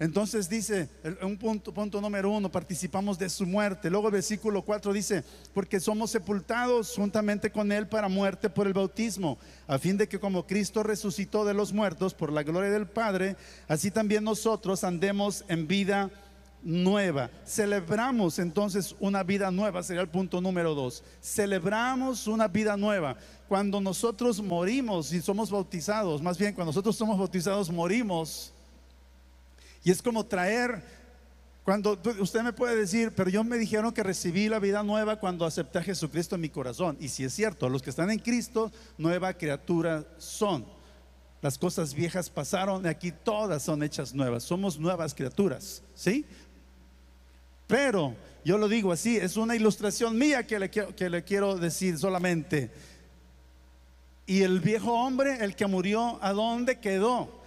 Entonces 0.00 0.48
dice, 0.48 0.88
un 1.22 1.36
punto, 1.36 2.00
número 2.00 2.30
uno, 2.30 2.52
participamos 2.52 3.18
de 3.18 3.28
su 3.28 3.44
muerte. 3.44 3.90
Luego 3.90 4.10
versículo 4.12 4.62
4 4.62 4.92
dice, 4.92 5.24
porque 5.52 5.80
somos 5.80 6.12
sepultados 6.12 6.94
juntamente 6.94 7.50
con 7.50 7.72
Él 7.72 7.88
para 7.88 8.08
muerte 8.08 8.48
por 8.48 8.68
el 8.68 8.74
bautismo, 8.74 9.38
a 9.66 9.76
fin 9.76 9.96
de 9.96 10.08
que 10.08 10.20
como 10.20 10.46
Cristo 10.46 10.84
resucitó 10.84 11.44
de 11.44 11.54
los 11.54 11.72
muertos 11.72 12.14
por 12.14 12.32
la 12.32 12.44
gloria 12.44 12.70
del 12.70 12.86
Padre, 12.86 13.36
así 13.66 13.90
también 13.90 14.22
nosotros 14.22 14.84
andemos 14.84 15.44
en 15.48 15.66
vida 15.66 16.10
nueva. 16.62 17.30
Celebramos 17.46 18.38
entonces 18.38 18.94
una 19.00 19.22
vida 19.22 19.50
nueva, 19.50 19.82
sería 19.82 20.02
el 20.02 20.08
punto 20.08 20.40
número 20.40 20.74
dos. 20.74 21.02
Celebramos 21.22 22.26
una 22.26 22.48
vida 22.48 22.76
nueva. 22.76 23.16
Cuando 23.48 23.80
nosotros 23.80 24.42
morimos 24.42 25.12
y 25.12 25.20
somos 25.20 25.50
bautizados, 25.50 26.20
más 26.22 26.38
bien 26.38 26.54
cuando 26.54 26.70
nosotros 26.70 26.96
somos 26.96 27.18
bautizados 27.18 27.70
morimos. 27.70 28.52
Y 29.84 29.90
es 29.90 30.02
como 30.02 30.26
traer, 30.26 30.82
cuando 31.64 31.98
usted 32.18 32.42
me 32.42 32.52
puede 32.52 32.76
decir, 32.76 33.12
pero 33.14 33.30
yo 33.30 33.44
me 33.44 33.58
dijeron 33.58 33.92
que 33.92 34.02
recibí 34.02 34.48
la 34.48 34.58
vida 34.58 34.82
nueva 34.82 35.16
cuando 35.16 35.46
acepté 35.46 35.78
a 35.78 35.82
Jesucristo 35.82 36.34
en 36.34 36.40
mi 36.40 36.48
corazón. 36.48 36.96
Y 37.00 37.08
si 37.08 37.24
es 37.24 37.32
cierto, 37.32 37.68
los 37.68 37.82
que 37.82 37.90
están 37.90 38.10
en 38.10 38.18
Cristo, 38.18 38.72
nueva 38.96 39.32
criatura 39.34 40.04
son. 40.18 40.66
Las 41.40 41.56
cosas 41.56 41.94
viejas 41.94 42.28
pasaron 42.28 42.84
y 42.84 42.88
aquí 42.88 43.12
todas 43.12 43.62
son 43.62 43.82
hechas 43.82 44.12
nuevas. 44.12 44.42
Somos 44.42 44.78
nuevas 44.78 45.14
criaturas, 45.14 45.82
¿sí? 45.94 46.26
Pero 47.68 48.16
yo 48.44 48.58
lo 48.58 48.66
digo 48.66 48.90
así, 48.90 49.16
es 49.16 49.36
una 49.36 49.54
ilustración 49.54 50.18
mía 50.18 50.44
que 50.44 50.58
le, 50.58 50.70
que 50.70 51.10
le 51.10 51.22
quiero 51.22 51.56
decir 51.56 51.96
solamente. 51.98 52.72
Y 54.26 54.42
el 54.42 54.58
viejo 54.60 54.92
hombre, 54.92 55.44
el 55.44 55.54
que 55.54 55.66
murió, 55.66 56.18
¿a 56.20 56.32
dónde 56.32 56.80
quedó? 56.80 57.38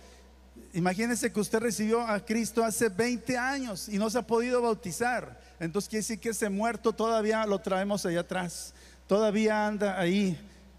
Imagínese 0.74 1.34
que 1.34 1.40
usted 1.40 1.60
recibió 1.60 2.02
a 2.02 2.24
Cristo 2.26 2.64
hace 2.64 2.88
20 2.90 3.38
años 3.38 3.90
y 3.90 3.98
no 3.98 4.10
se 4.10 4.20
ha 4.20 4.26
podido 4.26 4.62
bautizar. 4.62 5.42
Entonces 5.60 5.90
quiere 5.90 6.02
decir 6.02 6.20
que 6.20 6.30
ese 6.30 6.50
muerto 6.50 6.94
todavía 6.94 7.46
lo 7.46 7.60
traemos 7.60 8.06
allá 8.06 8.22
atrás. 8.22 8.74
Todavía 9.08 9.68
anda 9.68 10.00
ahí 10.00 10.38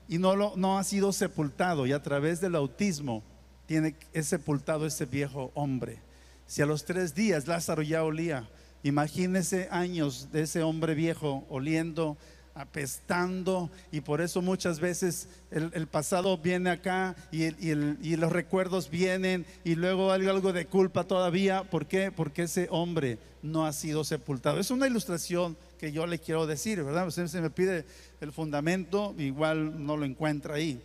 y 0.08 0.18
no, 0.18 0.34
lo, 0.34 0.54
no 0.56 0.78
ha 0.78 0.84
sido 0.84 1.12
sepultado. 1.12 1.86
Y 1.86 1.92
a 1.92 2.02
través 2.02 2.40
del 2.40 2.54
autismo 2.54 3.22
tiene, 3.66 3.94
es 4.12 4.26
sepultado 4.26 4.86
ese 4.86 5.04
viejo 5.04 5.50
hombre. 5.54 5.98
Si 6.46 6.62
a 6.62 6.66
los 6.66 6.84
tres 6.84 7.14
días 7.14 7.46
Lázaro 7.46 7.82
ya 7.82 8.02
olía, 8.02 8.48
imagínese 8.82 9.68
años 9.70 10.28
de 10.32 10.42
ese 10.42 10.62
hombre 10.62 10.94
viejo 10.94 11.44
oliendo 11.48 12.16
apestando 12.54 13.70
y 13.90 14.02
por 14.02 14.20
eso 14.20 14.42
muchas 14.42 14.78
veces 14.78 15.28
el, 15.50 15.86
pasado 15.86 16.36
viene 16.36 16.70
acá 16.70 17.16
y, 17.30 17.44
y, 17.44 18.16
los 18.16 18.32
recuerdos 18.32 18.90
vienen 18.90 19.46
y 19.64 19.74
luego 19.74 20.12
hay 20.12 20.26
algo 20.26 20.52
de 20.52 20.66
culpa 20.66 21.04
todavía. 21.04 21.64
¿Por 21.64 21.86
qué? 21.86 22.10
Porque 22.10 22.42
ese 22.42 22.68
hombre 22.70 23.18
no 23.42 23.66
ha 23.66 23.72
sido 23.72 24.04
sepultado. 24.04 24.60
Es 24.60 24.70
una 24.70 24.86
ilustración 24.86 25.56
que 25.78 25.92
yo 25.92 26.06
le 26.06 26.18
quiero 26.18 26.46
decir, 26.46 26.82
¿verdad? 26.82 27.06
Usted 27.06 27.26
se 27.26 27.40
me 27.40 27.50
pide 27.50 27.84
el 28.20 28.32
fundamento, 28.32 29.14
igual 29.18 29.84
no 29.84 29.96
lo 29.96 30.04
encuentra 30.04 30.54
ahí. 30.54 30.80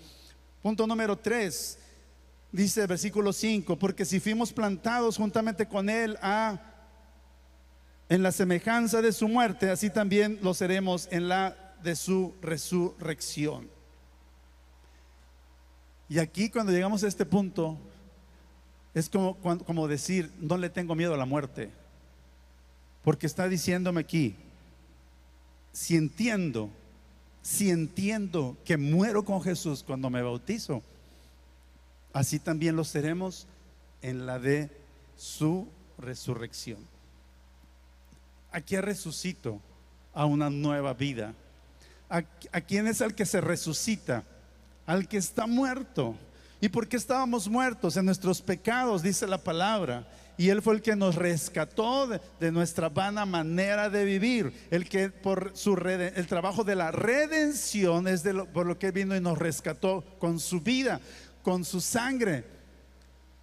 Punto 0.61 0.87
número 0.87 1.15
tres, 1.15 1.77
dice 2.51 2.81
el 2.81 2.87
versículo 2.87 3.31
5, 3.31 3.77
porque 3.77 4.05
si 4.05 4.19
fuimos 4.19 4.51
plantados 4.51 5.17
juntamente 5.17 5.67
con 5.67 5.89
él 5.89 6.17
a 6.21 6.59
en 8.09 8.23
la 8.23 8.31
semejanza 8.31 9.01
de 9.01 9.11
su 9.11 9.27
muerte, 9.27 9.69
así 9.69 9.89
también 9.89 10.39
lo 10.41 10.53
seremos 10.53 11.07
en 11.11 11.27
la 11.27 11.75
de 11.83 11.95
su 11.95 12.33
resurrección. 12.41 13.69
Y 16.09 16.19
aquí 16.19 16.49
cuando 16.49 16.71
llegamos 16.71 17.03
a 17.03 17.07
este 17.07 17.25
punto, 17.25 17.77
es 18.93 19.09
como, 19.09 19.87
decir, 19.87 20.31
no 20.39 20.57
le 20.57 20.69
tengo 20.69 20.95
miedo 20.95 21.13
a 21.13 21.17
la 21.17 21.25
muerte, 21.25 21.69
porque 23.03 23.27
está 23.27 23.47
diciéndome 23.47 24.01
aquí, 24.01 24.35
si 25.73 25.95
entiendo, 25.95 26.69
si 27.41 27.69
entiendo 27.69 28.57
que 28.65 28.77
muero 28.77 29.23
con 29.23 29.41
Jesús 29.41 29.83
cuando 29.85 30.09
me 30.09 30.21
bautizo, 30.21 30.81
así 32.13 32.39
también 32.39 32.75
lo 32.75 32.83
seremos 32.83 33.47
en 34.01 34.25
la 34.25 34.39
de 34.39 34.71
su 35.17 35.67
resurrección. 35.97 36.96
Aquí 38.57 38.75
resucito 38.75 39.61
a 40.15 40.25
una 40.25 40.49
nueva 40.49 40.95
vida. 40.95 41.35
¿A, 42.09 42.23
quién 42.61 42.87
es 42.87 43.01
el 43.01 43.13
que 43.13 43.23
se 43.23 43.39
resucita? 43.39 44.23
Al 44.87 45.07
que 45.07 45.17
está 45.17 45.45
muerto. 45.45 46.15
¿Y 46.59 46.67
por 46.67 46.87
qué 46.87 46.97
estábamos 46.97 47.47
muertos? 47.47 47.97
En 47.97 48.05
nuestros 48.05 48.41
pecados, 48.41 49.03
dice 49.03 49.27
la 49.27 49.37
palabra. 49.37 50.07
Y 50.39 50.49
Él 50.49 50.63
fue 50.63 50.73
el 50.73 50.81
que 50.81 50.95
nos 50.95 51.13
rescató 51.13 52.07
de, 52.07 52.51
nuestra 52.51 52.89
vana 52.89 53.27
manera 53.27 53.91
de 53.91 54.05
vivir. 54.05 54.51
El 54.71 54.89
que 54.89 55.11
por 55.11 55.51
su 55.55 55.75
el 55.75 56.25
trabajo 56.25 56.63
de 56.63 56.73
la 56.73 56.89
redención 56.89 58.07
es 58.07 58.23
de 58.23 58.33
por 58.45 58.65
lo 58.65 58.79
que 58.79 58.89
vino 58.89 59.15
y 59.15 59.21
nos 59.21 59.37
rescató 59.37 60.03
con 60.17 60.39
su 60.39 60.61
vida, 60.61 60.99
con 61.43 61.63
su 61.63 61.79
sangre. 61.79 62.56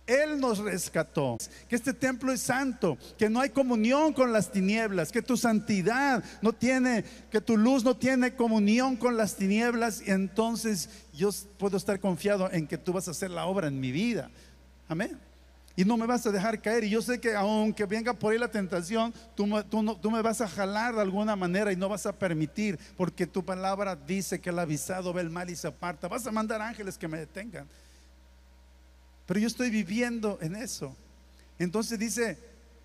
Él 0.06 0.38
nos 0.38 0.58
rescató. 0.58 1.38
Que 1.68 1.76
este 1.76 1.94
templo 1.94 2.32
es 2.32 2.40
santo, 2.40 2.98
que 3.18 3.30
no 3.30 3.40
hay 3.40 3.50
comunión 3.50 4.12
con 4.12 4.32
las 4.32 4.52
tinieblas, 4.52 5.10
que 5.10 5.22
tu 5.22 5.36
santidad 5.36 6.22
no 6.42 6.52
tiene, 6.52 7.04
que 7.30 7.40
tu 7.40 7.56
luz 7.56 7.84
no 7.84 7.96
tiene 7.96 8.34
comunión 8.34 8.96
con 8.96 9.16
las 9.16 9.36
tinieblas. 9.36 10.02
Y 10.06 10.10
entonces 10.10 10.88
yo 11.14 11.30
puedo 11.58 11.76
estar 11.76 11.98
confiado 12.00 12.50
en 12.52 12.66
que 12.66 12.78
tú 12.78 12.92
vas 12.92 13.08
a 13.08 13.12
hacer 13.12 13.30
la 13.30 13.46
obra 13.46 13.68
en 13.68 13.80
mi 13.80 13.92
vida. 13.92 14.30
Amén. 14.88 15.18
Y 15.76 15.84
no 15.84 15.96
me 15.96 16.06
vas 16.06 16.24
a 16.26 16.30
dejar 16.30 16.60
caer. 16.60 16.84
Y 16.84 16.90
yo 16.90 17.02
sé 17.02 17.20
que 17.20 17.34
aunque 17.34 17.84
venga 17.86 18.12
por 18.12 18.32
ahí 18.32 18.38
la 18.38 18.50
tentación, 18.50 19.12
tú, 19.34 19.48
tú, 19.64 20.10
me 20.10 20.22
vas 20.22 20.40
a 20.40 20.48
jalar 20.48 20.94
de 20.94 21.00
alguna 21.00 21.34
manera 21.34 21.72
y 21.72 21.76
no 21.76 21.88
vas 21.88 22.06
a 22.06 22.12
permitir, 22.12 22.78
porque 22.96 23.26
tu 23.26 23.44
palabra 23.44 23.96
dice 23.96 24.40
que 24.40 24.50
el 24.50 24.58
avisado 24.58 25.12
ve 25.12 25.22
el 25.22 25.30
mal 25.30 25.50
y 25.50 25.56
se 25.56 25.66
aparta. 25.66 26.06
Vas 26.08 26.26
a 26.26 26.30
mandar 26.30 26.62
ángeles 26.62 26.96
que 26.96 27.08
me 27.08 27.18
detengan. 27.18 27.66
Pero 29.26 29.40
yo 29.40 29.46
estoy 29.46 29.70
viviendo 29.70 30.38
en 30.40 30.56
eso. 30.56 30.96
Entonces 31.58 31.98
dice, 31.98 32.38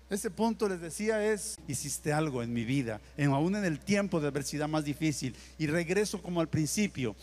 ese 0.08 0.30
punto 0.30 0.68
les 0.68 0.80
decía 0.80 1.24
es, 1.32 1.58
hiciste 1.68 2.12
algo 2.12 2.42
en 2.42 2.52
mi 2.52 2.64
vida, 2.64 3.00
en, 3.16 3.30
aún 3.30 3.56
en 3.56 3.64
el 3.64 3.78
tiempo 3.78 4.20
de 4.20 4.28
adversidad 4.28 4.68
más 4.68 4.84
difícil. 4.84 5.36
Y 5.58 5.66
regreso 5.66 6.22
como 6.22 6.40
al 6.40 6.48
principio, 6.48 7.14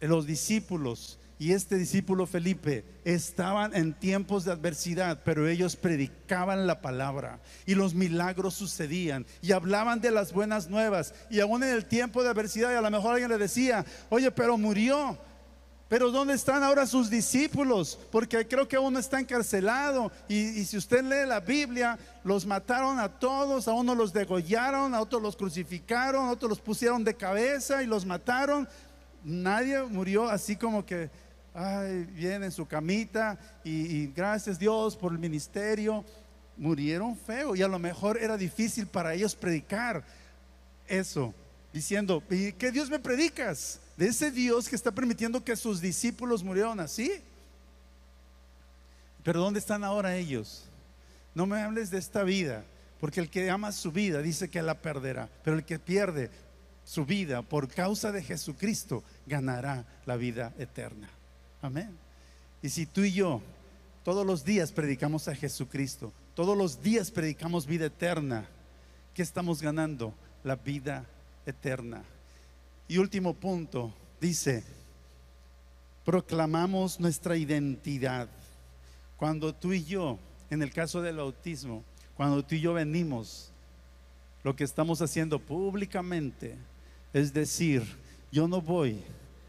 los 0.00 0.26
discípulos 0.26 1.18
y 1.38 1.52
este 1.52 1.76
discípulo 1.76 2.26
Felipe 2.26 2.84
estaban 3.04 3.74
en 3.74 3.92
tiempos 3.92 4.44
de 4.44 4.52
adversidad, 4.52 5.22
pero 5.24 5.48
ellos 5.48 5.76
predicaban 5.76 6.66
la 6.66 6.80
palabra 6.80 7.40
y 7.66 7.74
los 7.74 7.94
milagros 7.94 8.54
sucedían 8.54 9.26
y 9.42 9.52
hablaban 9.52 10.00
de 10.00 10.12
las 10.12 10.32
buenas 10.32 10.68
nuevas. 10.68 11.12
Y 11.30 11.40
aún 11.40 11.64
en 11.64 11.70
el 11.70 11.86
tiempo 11.86 12.22
de 12.22 12.30
adversidad, 12.30 12.72
y 12.72 12.76
a 12.76 12.80
lo 12.80 12.90
mejor 12.90 13.12
alguien 13.12 13.30
le 13.30 13.38
decía, 13.38 13.84
oye, 14.10 14.30
pero 14.30 14.56
murió. 14.56 15.18
Pero 15.88 16.10
¿dónde 16.10 16.34
están 16.34 16.62
ahora 16.62 16.86
sus 16.86 17.10
discípulos? 17.10 17.98
Porque 18.10 18.46
creo 18.48 18.66
que 18.66 18.78
uno 18.78 18.98
está 18.98 19.20
encarcelado. 19.20 20.10
Y, 20.28 20.64
si 20.64 20.78
usted 20.78 21.02
lee 21.04 21.28
la 21.28 21.40
Biblia, 21.40 21.98
los 22.24 22.46
mataron 22.46 22.98
a 22.98 23.08
todos, 23.08 23.68
a 23.68 23.72
uno 23.72 23.94
los 23.94 24.12
degollaron, 24.12 24.94
a 24.94 25.00
otros 25.00 25.20
los 25.22 25.36
crucificaron, 25.36 26.26
a 26.26 26.32
otros 26.32 26.48
los 26.48 26.60
pusieron 26.60 27.04
de 27.04 27.14
cabeza 27.14 27.82
y 27.82 27.86
los 27.86 28.06
mataron. 28.06 28.66
Nadie 29.22 29.82
murió 29.82 30.28
así 30.28 30.56
como 30.56 30.86
que, 30.86 31.10
ay, 31.52 32.04
viene 32.12 32.46
en 32.46 32.52
su 32.52 32.66
camita 32.66 33.38
y, 33.62 33.70
y 33.70 34.12
gracias 34.14 34.58
Dios 34.58 34.96
por 34.96 35.12
el 35.12 35.18
ministerio. 35.18 36.02
Murieron 36.56 37.16
feo 37.16 37.54
y 37.54 37.62
a 37.62 37.68
lo 37.68 37.78
mejor 37.78 38.16
era 38.16 38.36
difícil 38.36 38.86
para 38.86 39.12
ellos 39.12 39.34
predicar 39.34 40.04
eso, 40.86 41.34
diciendo, 41.74 42.22
¿y 42.30 42.52
qué 42.52 42.72
Dios 42.72 42.88
me 42.88 42.98
predicas? 42.98 43.80
de 43.96 44.08
ese 44.08 44.30
Dios 44.30 44.68
que 44.68 44.76
está 44.76 44.90
permitiendo 44.90 45.44
que 45.44 45.56
sus 45.56 45.80
discípulos 45.80 46.42
murieron 46.42 46.80
así. 46.80 47.12
Pero 49.22 49.40
¿dónde 49.40 49.60
están 49.60 49.84
ahora 49.84 50.16
ellos? 50.16 50.64
No 51.34 51.46
me 51.46 51.60
hables 51.62 51.90
de 51.90 51.98
esta 51.98 52.22
vida, 52.22 52.64
porque 53.00 53.20
el 53.20 53.30
que 53.30 53.50
ama 53.50 53.72
su 53.72 53.92
vida 53.92 54.20
dice 54.20 54.48
que 54.48 54.62
la 54.62 54.74
perderá, 54.74 55.28
pero 55.42 55.56
el 55.56 55.64
que 55.64 55.78
pierde 55.78 56.30
su 56.84 57.06
vida 57.06 57.42
por 57.42 57.68
causa 57.68 58.12
de 58.12 58.22
Jesucristo 58.22 59.02
ganará 59.26 59.84
la 60.06 60.16
vida 60.16 60.52
eterna. 60.58 61.08
Amén. 61.62 61.96
Y 62.62 62.68
si 62.68 62.86
tú 62.86 63.02
y 63.02 63.12
yo 63.12 63.40
todos 64.04 64.26
los 64.26 64.44
días 64.44 64.70
predicamos 64.70 65.28
a 65.28 65.34
Jesucristo, 65.34 66.12
todos 66.34 66.58
los 66.58 66.82
días 66.82 67.10
predicamos 67.10 67.66
vida 67.66 67.86
eterna, 67.86 68.46
¿qué 69.14 69.22
estamos 69.22 69.62
ganando? 69.62 70.12
La 70.42 70.56
vida 70.56 70.98
eterna. 70.98 71.13
Y 72.88 72.98
último 72.98 73.34
punto, 73.34 73.92
dice, 74.20 74.64
proclamamos 76.04 77.00
nuestra 77.00 77.36
identidad. 77.36 78.28
Cuando 79.16 79.54
tú 79.54 79.72
y 79.72 79.84
yo, 79.84 80.18
en 80.50 80.62
el 80.62 80.72
caso 80.72 81.00
del 81.00 81.18
autismo, 81.18 81.82
cuando 82.16 82.44
tú 82.44 82.54
y 82.54 82.60
yo 82.60 82.74
venimos, 82.74 83.50
lo 84.42 84.54
que 84.54 84.64
estamos 84.64 85.00
haciendo 85.00 85.38
públicamente 85.38 86.56
es 87.12 87.32
decir, 87.32 87.82
yo 88.30 88.46
no 88.46 88.60
voy 88.60 89.02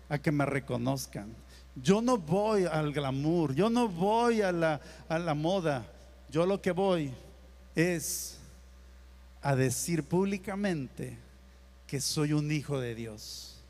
a 0.08 0.18
que 0.18 0.32
me 0.32 0.46
reconozcan, 0.46 1.36
yo 1.76 2.02
no 2.02 2.18
voy 2.18 2.66
al 2.66 2.94
glamour, 2.94 3.54
yo 3.54 3.70
no 3.70 3.90
voy 3.90 4.42
a 4.42 4.52
la, 4.52 4.80
a 5.10 5.20
la 5.20 5.34
moda, 5.34 5.86
yo 6.30 6.46
lo 6.46 6.62
que 6.62 6.72
voy 6.72 7.12
es 7.76 8.40
a 9.42 9.56
decir 9.56 10.04
públicamente 10.04 11.25
que 11.96 12.02
soy 12.02 12.34
un 12.34 12.52
hijo 12.52 12.82
de 12.82 12.94
Dios. 12.94 13.64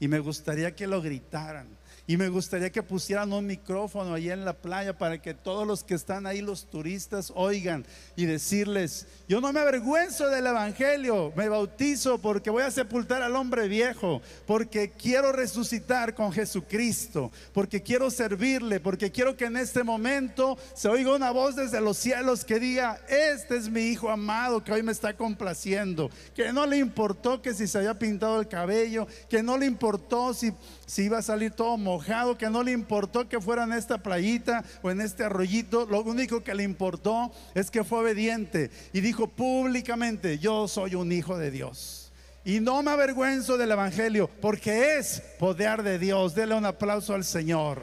Y 0.00 0.08
me 0.08 0.20
gustaría 0.20 0.74
que 0.74 0.86
lo 0.86 1.02
gritaran. 1.02 1.68
Y 2.10 2.16
me 2.16 2.30
gustaría 2.30 2.72
que 2.72 2.82
pusieran 2.82 3.34
un 3.34 3.44
micrófono 3.44 4.14
ahí 4.14 4.30
en 4.30 4.42
la 4.42 4.54
playa 4.54 4.96
para 4.96 5.20
que 5.20 5.34
todos 5.34 5.66
los 5.66 5.84
que 5.84 5.92
están 5.92 6.26
ahí, 6.26 6.40
los 6.40 6.64
turistas, 6.70 7.30
oigan 7.36 7.84
y 8.16 8.24
decirles, 8.24 9.06
yo 9.28 9.42
no 9.42 9.52
me 9.52 9.60
avergüenzo 9.60 10.30
del 10.30 10.46
Evangelio, 10.46 11.34
me 11.36 11.50
bautizo 11.50 12.16
porque 12.16 12.48
voy 12.48 12.62
a 12.62 12.70
sepultar 12.70 13.20
al 13.20 13.36
hombre 13.36 13.68
viejo, 13.68 14.22
porque 14.46 14.90
quiero 14.90 15.32
resucitar 15.32 16.14
con 16.14 16.32
Jesucristo, 16.32 17.30
porque 17.52 17.82
quiero 17.82 18.10
servirle, 18.10 18.80
porque 18.80 19.12
quiero 19.12 19.36
que 19.36 19.44
en 19.44 19.58
este 19.58 19.84
momento 19.84 20.56
se 20.72 20.88
oiga 20.88 21.14
una 21.14 21.30
voz 21.30 21.56
desde 21.56 21.82
los 21.82 21.98
cielos 21.98 22.42
que 22.42 22.58
diga, 22.58 22.98
este 23.10 23.58
es 23.58 23.68
mi 23.68 23.82
hijo 23.82 24.08
amado 24.08 24.64
que 24.64 24.72
hoy 24.72 24.82
me 24.82 24.92
está 24.92 25.14
complaciendo, 25.14 26.08
que 26.34 26.54
no 26.54 26.64
le 26.64 26.78
importó 26.78 27.42
que 27.42 27.52
si 27.52 27.66
se 27.66 27.76
había 27.76 27.98
pintado 27.98 28.40
el 28.40 28.48
cabello, 28.48 29.06
que 29.28 29.42
no 29.42 29.58
le 29.58 29.66
importó 29.66 30.32
si, 30.32 30.54
si 30.88 31.02
iba 31.02 31.18
a 31.18 31.22
salir 31.22 31.50
todo 31.50 31.76
que 32.38 32.48
no 32.48 32.62
le 32.62 32.72
importó 32.72 33.28
que 33.28 33.42
fuera 33.42 33.64
en 33.64 33.74
esta 33.74 33.98
playita 33.98 34.64
o 34.80 34.90
en 34.90 35.02
este 35.02 35.22
arroyito, 35.22 35.84
lo 35.84 36.02
único 36.02 36.42
que 36.42 36.54
le 36.54 36.62
importó 36.62 37.30
es 37.54 37.70
que 37.70 37.84
fue 37.84 38.00
obediente 38.00 38.70
y 38.94 39.02
dijo 39.02 39.28
públicamente, 39.28 40.38
yo 40.38 40.66
soy 40.66 40.94
un 40.94 41.12
hijo 41.12 41.36
de 41.36 41.50
Dios. 41.50 42.10
Y 42.42 42.60
no 42.60 42.82
me 42.82 42.90
avergüenzo 42.90 43.58
del 43.58 43.72
Evangelio, 43.72 44.30
porque 44.40 44.96
es 44.96 45.20
poder 45.38 45.82
de 45.82 45.98
Dios. 45.98 46.34
Dele 46.34 46.54
un 46.54 46.64
aplauso 46.64 47.12
al 47.12 47.24
Señor. 47.24 47.82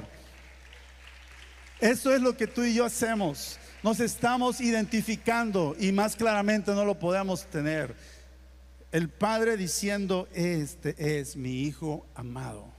Eso 1.80 2.12
es 2.12 2.22
lo 2.22 2.36
que 2.36 2.48
tú 2.48 2.64
y 2.64 2.74
yo 2.74 2.86
hacemos. 2.86 3.60
Nos 3.84 4.00
estamos 4.00 4.62
identificando 4.62 5.76
y 5.80 5.92
más 5.92 6.16
claramente 6.16 6.72
no 6.72 6.84
lo 6.84 6.98
podemos 6.98 7.46
tener. 7.46 7.96
El 8.92 9.10
Padre 9.10 9.58
diciendo, 9.58 10.28
este 10.34 11.20
es 11.20 11.36
mi 11.36 11.62
Hijo 11.62 12.08
amado. 12.16 12.75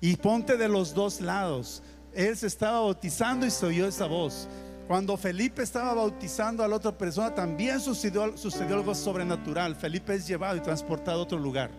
Y 0.00 0.16
ponte 0.16 0.56
de 0.56 0.68
los 0.68 0.94
dos 0.94 1.20
lados. 1.20 1.82
él 2.14 2.36
se 2.36 2.46
estaba 2.46 2.80
bautizando 2.80 3.46
y 3.46 3.50
se 3.50 3.66
oyó 3.66 3.86
esa 3.86 4.06
voz. 4.06 4.48
Cuando 4.88 5.18
Felipe 5.18 5.62
estaba 5.62 5.92
bautizando 5.92 6.64
a 6.64 6.68
la 6.68 6.76
otra 6.76 6.96
persona, 6.96 7.34
también 7.34 7.78
sucedió, 7.78 8.22
algo 8.22 8.94
sobrenatural. 8.94 9.76
Felipe 9.76 10.14
es 10.14 10.26
llevado 10.26 10.56
y 10.56 10.60
transportado 10.60 11.20
a 11.20 11.22
otro 11.24 11.38
lugar. 11.38 11.70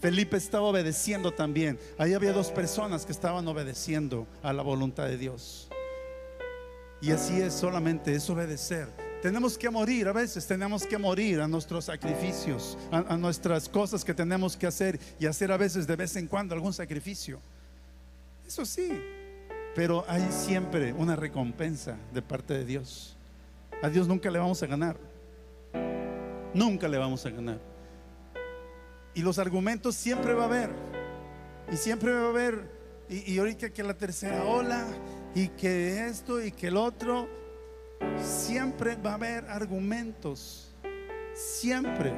Felipe 0.00 0.36
estaba 0.36 0.64
obedeciendo 0.64 1.30
también. 1.30 1.78
Ahí 1.98 2.14
había 2.14 2.32
dos 2.32 2.50
personas 2.50 3.06
que 3.06 3.12
estaban 3.12 3.46
obedeciendo 3.46 4.26
a 4.42 4.52
la 4.52 4.64
voluntad 4.64 5.06
de 5.06 5.18
Dios. 5.18 5.68
Y 7.00 7.12
así 7.12 7.40
es 7.40 7.54
solamente, 7.54 8.12
es 8.12 8.28
obedecer. 8.28 8.88
Tenemos 9.22 9.56
que 9.56 9.70
morir, 9.70 10.08
a 10.08 10.12
veces 10.12 10.44
tenemos 10.48 10.84
que 10.84 10.98
morir 10.98 11.40
a 11.40 11.46
nuestros 11.46 11.84
sacrificios, 11.84 12.76
a, 12.90 13.16
nuestras 13.16 13.68
cosas 13.68 14.04
que 14.04 14.12
tenemos 14.12 14.56
que 14.56 14.66
hacer 14.66 14.98
y 15.20 15.26
hacer 15.26 15.52
a 15.52 15.56
veces 15.56 15.86
de 15.86 15.94
vez 15.94 16.16
en 16.16 16.26
cuando 16.26 16.56
algún 16.56 16.72
sacrificio. 16.72 17.38
Eso 18.44 18.66
sí, 18.66 19.00
pero 19.76 20.04
hay 20.08 20.28
siempre 20.32 20.92
una 20.92 21.14
recompensa 21.14 21.96
de 22.12 22.20
parte 22.20 22.54
de 22.54 22.64
Dios. 22.64 23.16
A 23.80 23.88
Dios 23.88 24.08
nunca 24.08 24.28
le 24.28 24.40
vamos 24.40 24.60
a 24.64 24.66
ganar. 24.66 24.96
Nunca 26.52 26.88
le 26.88 26.98
vamos 26.98 27.24
a 27.24 27.30
ganar. 27.30 27.60
Y 29.14 29.22
los 29.22 29.38
argumentos 29.38 29.94
siempre 29.94 30.34
va 30.34 30.42
a 30.42 30.46
haber. 30.46 30.70
Y 31.70 31.76
siempre 31.76 32.12
va 32.12 32.26
a 32.26 32.28
haber. 32.30 32.68
Y, 33.08 33.34
y 33.34 33.38
ahorita 33.38 33.70
que 33.70 33.84
la 33.84 33.94
tercera 33.94 34.42
ola, 34.42 34.84
y 35.32 35.46
que 35.46 36.08
esto, 36.08 36.42
y 36.44 36.50
que 36.50 36.66
el 36.66 36.76
otro. 36.76 37.41
Siempre 38.22 38.96
va 38.96 39.12
a 39.12 39.14
haber 39.14 39.44
argumentos. 39.48 40.72
Siempre. 41.34 42.12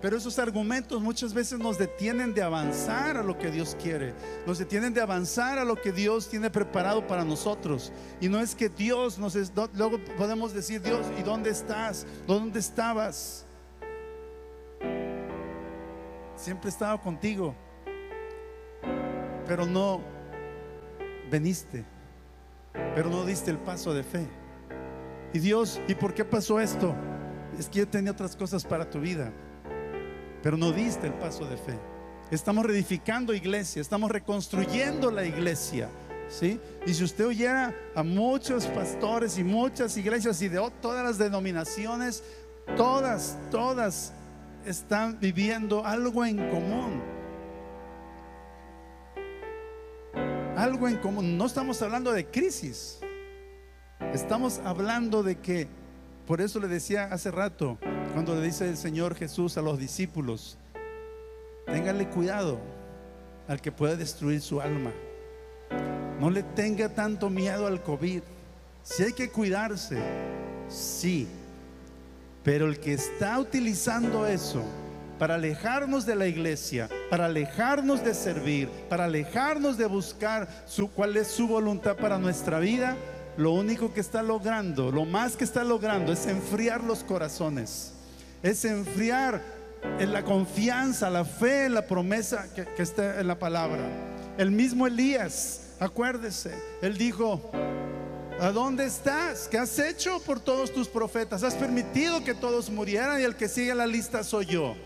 Pero 0.00 0.16
esos 0.16 0.38
argumentos 0.38 1.02
muchas 1.02 1.34
veces 1.34 1.58
nos 1.58 1.76
detienen 1.76 2.32
de 2.32 2.42
avanzar 2.42 3.16
a 3.16 3.22
lo 3.22 3.36
que 3.36 3.50
Dios 3.50 3.76
quiere. 3.82 4.14
Nos 4.46 4.58
detienen 4.58 4.94
de 4.94 5.00
avanzar 5.00 5.58
a 5.58 5.64
lo 5.64 5.74
que 5.74 5.90
Dios 5.90 6.28
tiene 6.28 6.50
preparado 6.50 7.04
para 7.06 7.24
nosotros. 7.24 7.92
Y 8.20 8.28
no 8.28 8.38
es 8.38 8.54
que 8.54 8.68
Dios 8.68 9.18
nos... 9.18 9.34
Es, 9.34 9.52
luego 9.74 9.98
podemos 10.16 10.52
decir, 10.54 10.80
Dios, 10.80 11.04
¿y 11.18 11.22
dónde 11.22 11.50
estás? 11.50 12.06
¿Dónde 12.28 12.60
estabas? 12.60 13.44
Siempre 16.36 16.70
estaba 16.70 17.00
contigo. 17.00 17.56
Pero 19.48 19.66
no 19.66 20.00
veniste. 21.28 21.84
Pero 22.94 23.10
no 23.10 23.24
diste 23.24 23.50
el 23.50 23.58
paso 23.58 23.92
de 23.92 24.04
fe. 24.04 24.28
Y 25.32 25.38
Dios, 25.38 25.80
¿y 25.88 25.94
por 25.94 26.14
qué 26.14 26.24
pasó 26.24 26.60
esto? 26.60 26.94
Es 27.58 27.68
que 27.68 27.80
yo 27.80 27.88
tenía 27.88 28.12
otras 28.12 28.36
cosas 28.36 28.64
para 28.64 28.88
tu 28.88 29.00
vida 29.00 29.32
pero 30.42 30.56
no 30.56 30.72
diste 30.72 31.06
el 31.06 31.14
paso 31.14 31.44
de 31.44 31.56
fe. 31.56 31.78
Estamos 32.30 32.64
reedificando 32.64 33.34
iglesia, 33.34 33.80
estamos 33.80 34.10
reconstruyendo 34.10 35.10
la 35.10 35.24
iglesia. 35.24 35.88
¿sí? 36.28 36.60
Y 36.86 36.94
si 36.94 37.04
usted 37.04 37.26
oyera 37.26 37.74
a 37.94 38.02
muchos 38.02 38.66
pastores 38.66 39.38
y 39.38 39.44
muchas 39.44 39.96
iglesias 39.96 40.40
y 40.42 40.48
de 40.48 40.70
todas 40.80 41.04
las 41.04 41.18
denominaciones, 41.18 42.22
todas, 42.76 43.36
todas 43.50 44.12
están 44.64 45.18
viviendo 45.20 45.84
algo 45.84 46.24
en 46.24 46.36
común. 46.50 47.02
Algo 50.56 50.88
en 50.88 50.96
común. 50.96 51.38
No 51.38 51.46
estamos 51.46 51.80
hablando 51.82 52.12
de 52.12 52.26
crisis. 52.26 53.00
Estamos 54.12 54.60
hablando 54.64 55.22
de 55.22 55.38
que, 55.38 55.68
por 56.26 56.40
eso 56.40 56.60
le 56.60 56.68
decía 56.68 57.04
hace 57.04 57.30
rato, 57.30 57.78
cuando 58.14 58.34
le 58.34 58.42
dice 58.42 58.68
el 58.68 58.76
Señor 58.76 59.14
Jesús 59.14 59.58
a 59.58 59.62
los 59.62 59.78
discípulos, 59.78 60.56
téngale 61.66 62.08
cuidado 62.08 62.60
al 63.48 63.60
que 63.60 63.72
pueda 63.72 63.96
destruir 63.96 64.40
su 64.40 64.60
alma. 64.60 64.92
No 66.20 66.30
le 66.30 66.42
tenga 66.42 66.88
tanto 66.88 67.28
miedo 67.28 67.66
al 67.66 67.82
COVID. 67.82 68.22
Si 68.82 69.02
hay 69.02 69.12
que 69.12 69.30
cuidarse, 69.30 69.98
sí. 70.68 71.28
Pero 72.44 72.66
el 72.66 72.78
que 72.78 72.94
está 72.94 73.38
utilizando 73.38 74.26
eso 74.26 74.64
para 75.18 75.34
alejarnos 75.34 76.06
de 76.06 76.14
la 76.14 76.28
iglesia, 76.28 76.88
para 77.10 77.26
alejarnos 77.26 78.04
de 78.04 78.14
servir, 78.14 78.68
para 78.88 79.04
alejarnos 79.04 79.76
de 79.76 79.86
buscar 79.86 80.48
su, 80.66 80.88
cuál 80.90 81.16
es 81.16 81.26
su 81.26 81.48
voluntad 81.48 81.96
para 81.96 82.18
nuestra 82.18 82.60
vida, 82.60 82.96
lo 83.38 83.52
único 83.52 83.94
que 83.94 84.00
está 84.00 84.22
logrando, 84.22 84.92
lo 84.92 85.06
más 85.06 85.34
que 85.34 85.44
está 85.44 85.64
logrando 85.64 86.12
es 86.12 86.26
enfriar 86.26 86.84
los 86.84 87.02
corazones 87.02 87.94
es 88.42 88.64
enfriar 88.64 89.42
en 89.98 90.12
la 90.12 90.24
confianza, 90.24 91.10
la 91.10 91.24
fe, 91.24 91.68
la 91.68 91.86
promesa 91.86 92.52
que, 92.54 92.64
que 92.64 92.82
está 92.82 93.20
en 93.20 93.26
la 93.26 93.38
palabra. 93.38 93.82
El 94.36 94.50
mismo 94.50 94.86
Elías, 94.86 95.74
acuérdese, 95.80 96.54
él 96.82 96.96
dijo, 96.96 97.50
¿A 98.40 98.52
dónde 98.52 98.86
estás? 98.86 99.48
¿Qué 99.48 99.58
has 99.58 99.76
hecho 99.80 100.20
por 100.20 100.38
todos 100.38 100.72
tus 100.72 100.86
profetas? 100.86 101.42
Has 101.42 101.56
permitido 101.56 102.22
que 102.22 102.34
todos 102.34 102.70
murieran 102.70 103.20
y 103.20 103.24
el 103.24 103.34
que 103.34 103.48
sigue 103.48 103.74
la 103.74 103.86
lista 103.86 104.22
soy 104.22 104.46
yo. 104.46 104.76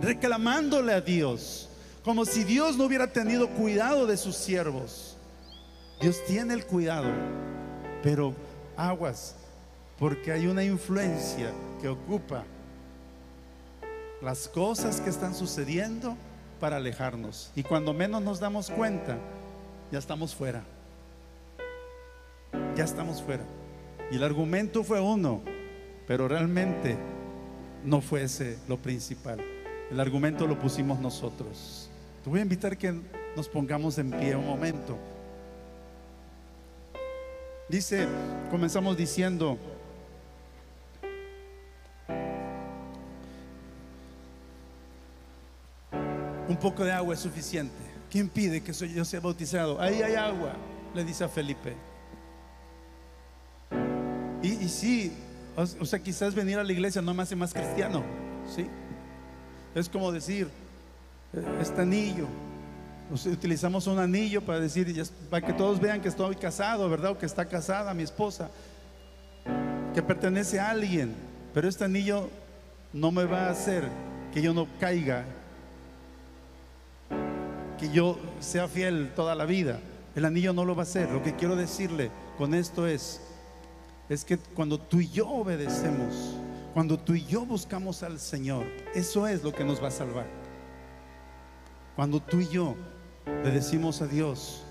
Reclamándole 0.00 0.92
a 0.92 1.00
Dios, 1.00 1.68
como 2.04 2.24
si 2.24 2.44
Dios 2.44 2.76
no 2.76 2.84
hubiera 2.84 3.12
tenido 3.12 3.48
cuidado 3.48 4.06
de 4.06 4.16
sus 4.16 4.36
siervos. 4.36 5.09
Dios 6.00 6.24
tiene 6.26 6.54
el 6.54 6.64
cuidado, 6.64 7.10
pero 8.02 8.34
aguas, 8.74 9.36
porque 9.98 10.32
hay 10.32 10.46
una 10.46 10.64
influencia 10.64 11.52
que 11.78 11.88
ocupa 11.88 12.44
las 14.22 14.48
cosas 14.48 14.98
que 15.02 15.10
están 15.10 15.34
sucediendo 15.34 16.16
para 16.58 16.76
alejarnos. 16.76 17.52
Y 17.54 17.62
cuando 17.62 17.92
menos 17.92 18.22
nos 18.22 18.40
damos 18.40 18.70
cuenta, 18.70 19.18
ya 19.92 19.98
estamos 19.98 20.34
fuera. 20.34 20.62
Ya 22.76 22.84
estamos 22.84 23.22
fuera. 23.22 23.44
Y 24.10 24.16
el 24.16 24.22
argumento 24.22 24.82
fue 24.82 25.00
uno, 25.00 25.42
pero 26.06 26.28
realmente 26.28 26.96
no 27.84 28.00
fue 28.00 28.22
ese 28.22 28.58
lo 28.68 28.78
principal. 28.78 29.38
El 29.90 30.00
argumento 30.00 30.46
lo 30.46 30.58
pusimos 30.58 30.98
nosotros. 30.98 31.90
Te 32.24 32.30
voy 32.30 32.40
a 32.40 32.42
invitar 32.42 32.78
que 32.78 32.98
nos 33.36 33.48
pongamos 33.48 33.98
en 33.98 34.10
pie 34.12 34.34
un 34.34 34.46
momento. 34.46 34.96
Dice, 37.70 38.08
comenzamos 38.50 38.96
diciendo, 38.96 39.56
un 46.48 46.56
poco 46.56 46.84
de 46.84 46.90
agua 46.90 47.14
es 47.14 47.20
suficiente. 47.20 47.72
¿Quién 48.10 48.28
pide 48.28 48.60
que 48.60 48.72
yo 48.72 49.04
sea 49.04 49.20
bautizado? 49.20 49.80
Ahí 49.80 50.02
hay 50.02 50.16
agua, 50.16 50.54
le 50.96 51.04
dice 51.04 51.22
a 51.22 51.28
Felipe. 51.28 51.76
Y, 54.42 54.48
y 54.48 54.68
sí, 54.68 55.12
o, 55.54 55.84
sea, 55.84 56.02
quizás 56.02 56.34
venir 56.34 56.58
a 56.58 56.64
la 56.64 56.72
iglesia 56.72 57.00
no 57.00 57.14
me 57.14 57.22
hace 57.22 57.36
más 57.36 57.54
cristiano, 57.54 58.02
¿sí? 58.52 58.66
Es 59.76 59.88
como 59.88 60.10
decir, 60.10 60.48
este 61.60 61.82
anillo, 61.82 62.26
utilizamos 63.10 63.86
un 63.86 63.98
anillo 63.98 64.40
para 64.42 64.60
decir, 64.60 65.04
para 65.28 65.46
que 65.46 65.52
todos 65.52 65.80
vean 65.80 66.00
que 66.00 66.08
estoy 66.08 66.36
casado, 66.36 66.88
¿verdad? 66.88 67.12
O 67.12 67.18
que 67.18 67.26
está 67.26 67.46
casada 67.46 67.92
mi 67.94 68.02
esposa, 68.02 68.50
que 69.94 70.02
pertenece 70.02 70.60
a 70.60 70.70
alguien, 70.70 71.14
pero 71.52 71.68
este 71.68 71.84
anillo 71.84 72.28
no 72.92 73.10
me 73.10 73.24
va 73.24 73.46
a 73.46 73.50
hacer 73.50 73.84
que 74.32 74.40
yo 74.40 74.54
no 74.54 74.66
caiga 74.78 75.24
que 77.80 77.90
yo 77.90 78.18
sea 78.40 78.68
fiel 78.68 79.10
toda 79.16 79.34
la 79.34 79.46
vida. 79.46 79.80
El 80.14 80.26
anillo 80.26 80.52
no 80.52 80.66
lo 80.66 80.76
va 80.76 80.82
a 80.82 80.84
hacer. 80.84 81.10
Lo 81.10 81.22
que 81.22 81.34
quiero 81.34 81.56
decirle 81.56 82.10
con 82.36 82.52
esto 82.52 82.86
es, 82.86 83.22
es 84.10 84.24
que 84.24 84.36
cuando 84.36 84.78
tú 84.78 85.00
y 85.00 85.08
yo 85.08 85.26
obedecemos, 85.26 86.36
cuando 86.74 86.98
tú 86.98 87.14
y 87.14 87.24
yo 87.24 87.46
buscamos 87.46 88.02
al 88.02 88.20
Señor, 88.20 88.66
eso 88.94 89.26
es 89.26 89.42
lo 89.42 89.52
que 89.52 89.64
nos 89.64 89.82
va 89.82 89.88
a 89.88 89.92
salvar. 89.92 90.26
Cuando 91.96 92.20
tú 92.20 92.40
y 92.40 92.48
yo 92.48 92.76
le 93.44 93.50
decimos 93.50 94.02
a 94.02 94.06
Dios, 94.06 94.62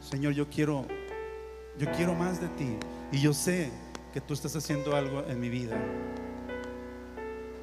Señor, 0.00 0.32
yo 0.32 0.48
quiero, 0.48 0.86
yo 1.78 1.90
quiero 1.92 2.14
más 2.14 2.40
de 2.40 2.48
ti 2.48 2.76
y 3.12 3.20
yo 3.20 3.32
sé 3.32 3.70
que 4.12 4.20
tú 4.20 4.34
estás 4.34 4.56
haciendo 4.56 4.96
algo 4.96 5.24
en 5.28 5.38
mi 5.40 5.48
vida. 5.48 5.76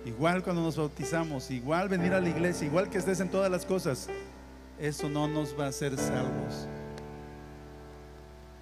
Igual 0.06 0.44
cuando 0.44 0.62
nos 0.62 0.78
bautizamos, 0.78 1.50
igual 1.50 1.90
venir 1.90 2.14
a 2.14 2.22
la 2.22 2.30
iglesia, 2.30 2.68
igual 2.68 2.90
que 2.90 3.00
estés 3.00 3.20
en 3.20 3.30
todas 3.30 3.50
las 3.50 3.66
cosas, 3.66 4.08
eso 4.80 5.10
no 5.10 5.28
nos 5.28 5.60
va 5.60 5.66
a 5.66 5.70
hacer 5.70 5.98
salvos. 5.98 6.68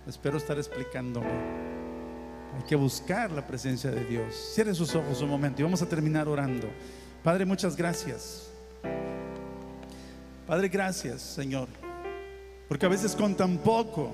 Espero 0.07 0.37
estar 0.37 0.57
explicándome. 0.57 1.27
Hay 2.55 2.63
que 2.67 2.75
buscar 2.75 3.31
la 3.31 3.45
presencia 3.45 3.91
de 3.91 4.05
Dios. 4.05 4.33
Cierre 4.53 4.73
sus 4.73 4.95
ojos 4.95 5.21
un 5.21 5.29
momento 5.29 5.61
y 5.61 5.63
vamos 5.63 5.81
a 5.81 5.89
terminar 5.89 6.27
orando. 6.27 6.69
Padre, 7.23 7.45
muchas 7.45 7.75
gracias. 7.75 8.52
Padre, 10.47 10.67
gracias, 10.67 11.21
Señor. 11.21 11.67
Porque 12.67 12.85
a 12.85 12.89
veces 12.89 13.15
con 13.15 13.35
tan 13.35 13.57
poco, 13.57 14.13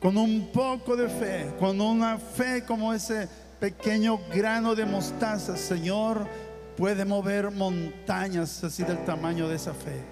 con 0.00 0.16
un 0.16 0.50
poco 0.52 0.96
de 0.96 1.08
fe, 1.08 1.54
con 1.58 1.80
una 1.80 2.18
fe 2.18 2.64
como 2.66 2.92
ese 2.92 3.28
pequeño 3.60 4.18
grano 4.32 4.74
de 4.74 4.84
mostaza, 4.84 5.56
Señor, 5.56 6.26
puede 6.76 7.04
mover 7.04 7.50
montañas 7.50 8.62
así 8.62 8.82
del 8.82 9.02
tamaño 9.04 9.48
de 9.48 9.56
esa 9.56 9.72
fe. 9.72 10.02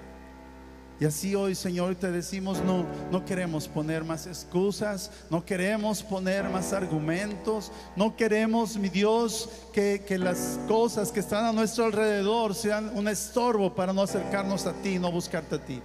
Y 1.02 1.04
así 1.04 1.34
hoy, 1.34 1.56
Señor, 1.56 1.96
te 1.96 2.12
decimos, 2.12 2.62
no, 2.62 2.86
no 3.10 3.24
queremos 3.24 3.66
poner 3.66 4.04
más 4.04 4.28
excusas, 4.28 5.10
no 5.30 5.44
queremos 5.44 6.00
poner 6.00 6.48
más 6.48 6.72
argumentos, 6.72 7.72
no 7.96 8.14
queremos, 8.14 8.76
mi 8.76 8.88
Dios, 8.88 9.48
que, 9.72 10.04
que 10.06 10.16
las 10.16 10.60
cosas 10.68 11.10
que 11.10 11.18
están 11.18 11.44
a 11.44 11.52
nuestro 11.52 11.86
alrededor 11.86 12.54
sean 12.54 12.92
un 12.94 13.08
estorbo 13.08 13.74
para 13.74 13.92
no 13.92 14.02
acercarnos 14.02 14.64
a 14.66 14.74
ti, 14.74 15.00
no 15.00 15.10
buscarte 15.10 15.56
a 15.56 15.58
ti. 15.58 15.82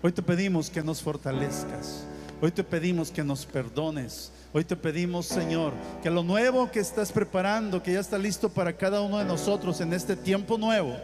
Hoy 0.00 0.12
te 0.12 0.22
pedimos 0.22 0.70
que 0.70 0.84
nos 0.84 1.02
fortalezcas. 1.02 2.04
Hoy 2.40 2.52
te 2.52 2.62
pedimos 2.62 3.10
que 3.10 3.24
nos 3.24 3.44
perdones. 3.44 4.30
Hoy 4.52 4.62
te 4.62 4.76
pedimos, 4.76 5.26
Señor, 5.26 5.72
que 6.04 6.10
lo 6.10 6.22
nuevo 6.22 6.70
que 6.70 6.78
estás 6.78 7.10
preparando, 7.10 7.82
que 7.82 7.94
ya 7.94 8.00
está 8.00 8.16
listo 8.16 8.48
para 8.48 8.76
cada 8.76 9.00
uno 9.00 9.18
de 9.18 9.24
nosotros 9.24 9.80
en 9.80 9.92
este 9.92 10.14
tiempo 10.14 10.56
nuevo, 10.56 10.96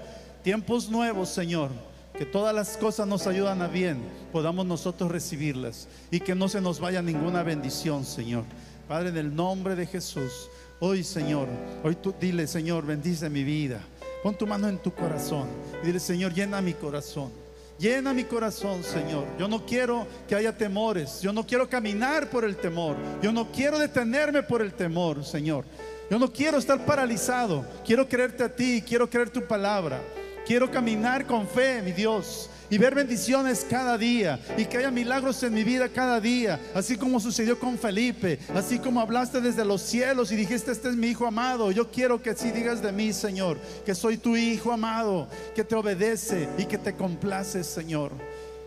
tiempos 0.45 0.89
nuevos, 0.89 1.29
Señor, 1.31 1.73
que 2.17 2.25
todas 2.25 2.55
las 2.55 2.77
cosas 2.77 3.07
nos 3.07 3.27
ayudan 3.27 3.61
a 3.63 3.69
bien, 3.69 3.99
podamos 4.33 4.67
nosotros 4.67 5.11
recibirlas 5.11 5.89
y 6.11 6.21
que 6.21 6.35
no 6.35 6.49
se 6.49 6.61
nos 6.61 6.81
vaya 6.81 7.03
ninguna 7.03 7.43
bendición, 7.43 8.05
Señor. 8.05 8.45
Padre, 8.89 9.11
en 9.11 9.17
el 9.19 9.35
nombre 9.35 9.75
de 9.75 9.87
Jesús, 9.87 10.49
hoy, 10.81 11.05
Señor, 11.05 11.49
hoy 11.83 11.97
tú 11.97 12.15
dile, 12.19 12.47
Señor, 12.47 12.87
bendice 12.87 13.29
mi 13.29 13.45
vida. 13.45 13.81
Pon 14.23 14.37
tu 14.37 14.47
mano 14.47 14.69
en 14.69 14.79
tu 14.79 14.93
corazón 14.93 15.47
y 15.83 15.87
dile, 15.87 16.01
Señor, 16.01 16.33
llena 16.33 16.61
mi 16.61 16.73
corazón. 16.73 17.31
Llena 17.79 18.15
mi 18.15 18.25
corazón, 18.25 18.83
Señor. 18.83 19.27
Yo 19.39 19.49
no 19.49 19.67
quiero 19.67 20.07
que 20.27 20.35
haya 20.35 20.57
temores. 20.57 21.21
Yo 21.21 21.33
no 21.33 21.47
quiero 21.47 21.69
caminar 21.69 22.31
por 22.31 22.45
el 22.45 22.57
temor. 22.57 22.97
Yo 23.21 23.33
no 23.33 23.53
quiero 23.53 23.79
detenerme 23.79 24.43
por 24.43 24.63
el 24.63 24.73
temor, 24.73 25.23
Señor. 25.25 25.67
Yo 26.11 26.19
no 26.19 26.33
quiero 26.33 26.57
estar 26.57 26.87
paralizado. 26.87 27.67
Quiero 27.85 28.09
creerte 28.09 28.45
a 28.45 28.49
ti. 28.49 28.83
Quiero 28.87 29.11
creer 29.11 29.29
tu 29.29 29.43
palabra. 29.43 30.01
Quiero 30.47 30.71
caminar 30.71 31.27
con 31.27 31.49
fe, 31.49 31.83
mi 31.83 31.91
Dios, 31.91 32.49
y 32.71 32.79
ver 32.79 32.95
bendiciones 32.95 33.67
cada 33.69 33.99
día 33.99 34.39
y 34.57 34.65
que 34.65 34.79
haya 34.79 34.93
milagros 34.93 35.43
en 35.43 35.53
mi 35.53 35.65
vida 35.65 35.89
cada 35.89 36.21
día, 36.21 36.61
así 36.73 36.97
como 36.97 37.19
sucedió 37.19 37.59
con 37.59 37.77
Felipe, 37.77 38.39
así 38.55 38.79
como 38.79 39.01
hablaste 39.01 39.41
desde 39.41 39.65
los 39.65 39.83
cielos 39.83 40.31
y 40.31 40.37
dijiste, 40.37 40.71
este 40.71 40.89
es 40.89 40.95
mi 40.95 41.09
hijo 41.09 41.27
amado. 41.27 41.73
Yo 41.73 41.91
quiero 41.91 42.23
que 42.23 42.31
así 42.31 42.53
digas 42.53 42.81
de 42.81 42.93
mí, 42.93 43.13
Señor, 43.13 43.59
que 43.85 43.95
soy 43.95 44.19
tu 44.19 44.37
hijo 44.37 44.71
amado, 44.71 45.29
que 45.55 45.65
te 45.65 45.75
obedece 45.75 46.49
y 46.57 46.67
que 46.67 46.79
te 46.79 46.95
complaces, 46.95 47.67
Señor. 47.67 48.13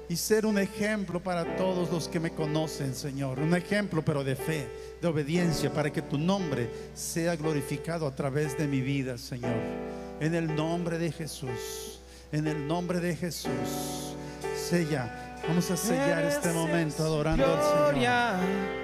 Y 0.09 0.17
ser 0.17 0.45
un 0.45 0.57
ejemplo 0.57 1.21
para 1.21 1.55
todos 1.55 1.91
los 1.91 2.09
que 2.09 2.19
me 2.19 2.32
conocen, 2.32 2.93
Señor. 2.93 3.39
Un 3.39 3.55
ejemplo, 3.55 4.03
pero 4.03 4.23
de 4.23 4.36
fe, 4.36 4.67
de 5.01 5.07
obediencia, 5.07 5.71
para 5.71 5.93
que 5.93 6.01
tu 6.01 6.17
nombre 6.17 6.69
sea 6.93 7.38
glorificado 7.38 8.05
a 8.07 8.15
través 8.15 8.57
de 8.57 8.67
mi 8.67 8.82
vida, 8.82 9.17
Señor. 9.17 10.09
En 10.20 10.36
el 10.36 10.53
nombre 10.55 10.97
de 10.97 11.11
Jesús. 11.11 12.01
En 12.32 12.47
el 12.47 12.67
nombre 12.67 12.99
de 12.99 13.15
Jesús. 13.15 14.15
Sella. 14.55 15.38
Vamos 15.47 15.72
a 15.72 15.78
sellar 15.78 16.26
este 16.26 16.51
momento 16.51 17.03
adorando 17.03 17.45
al 17.45 17.93
Señor. 17.93 18.80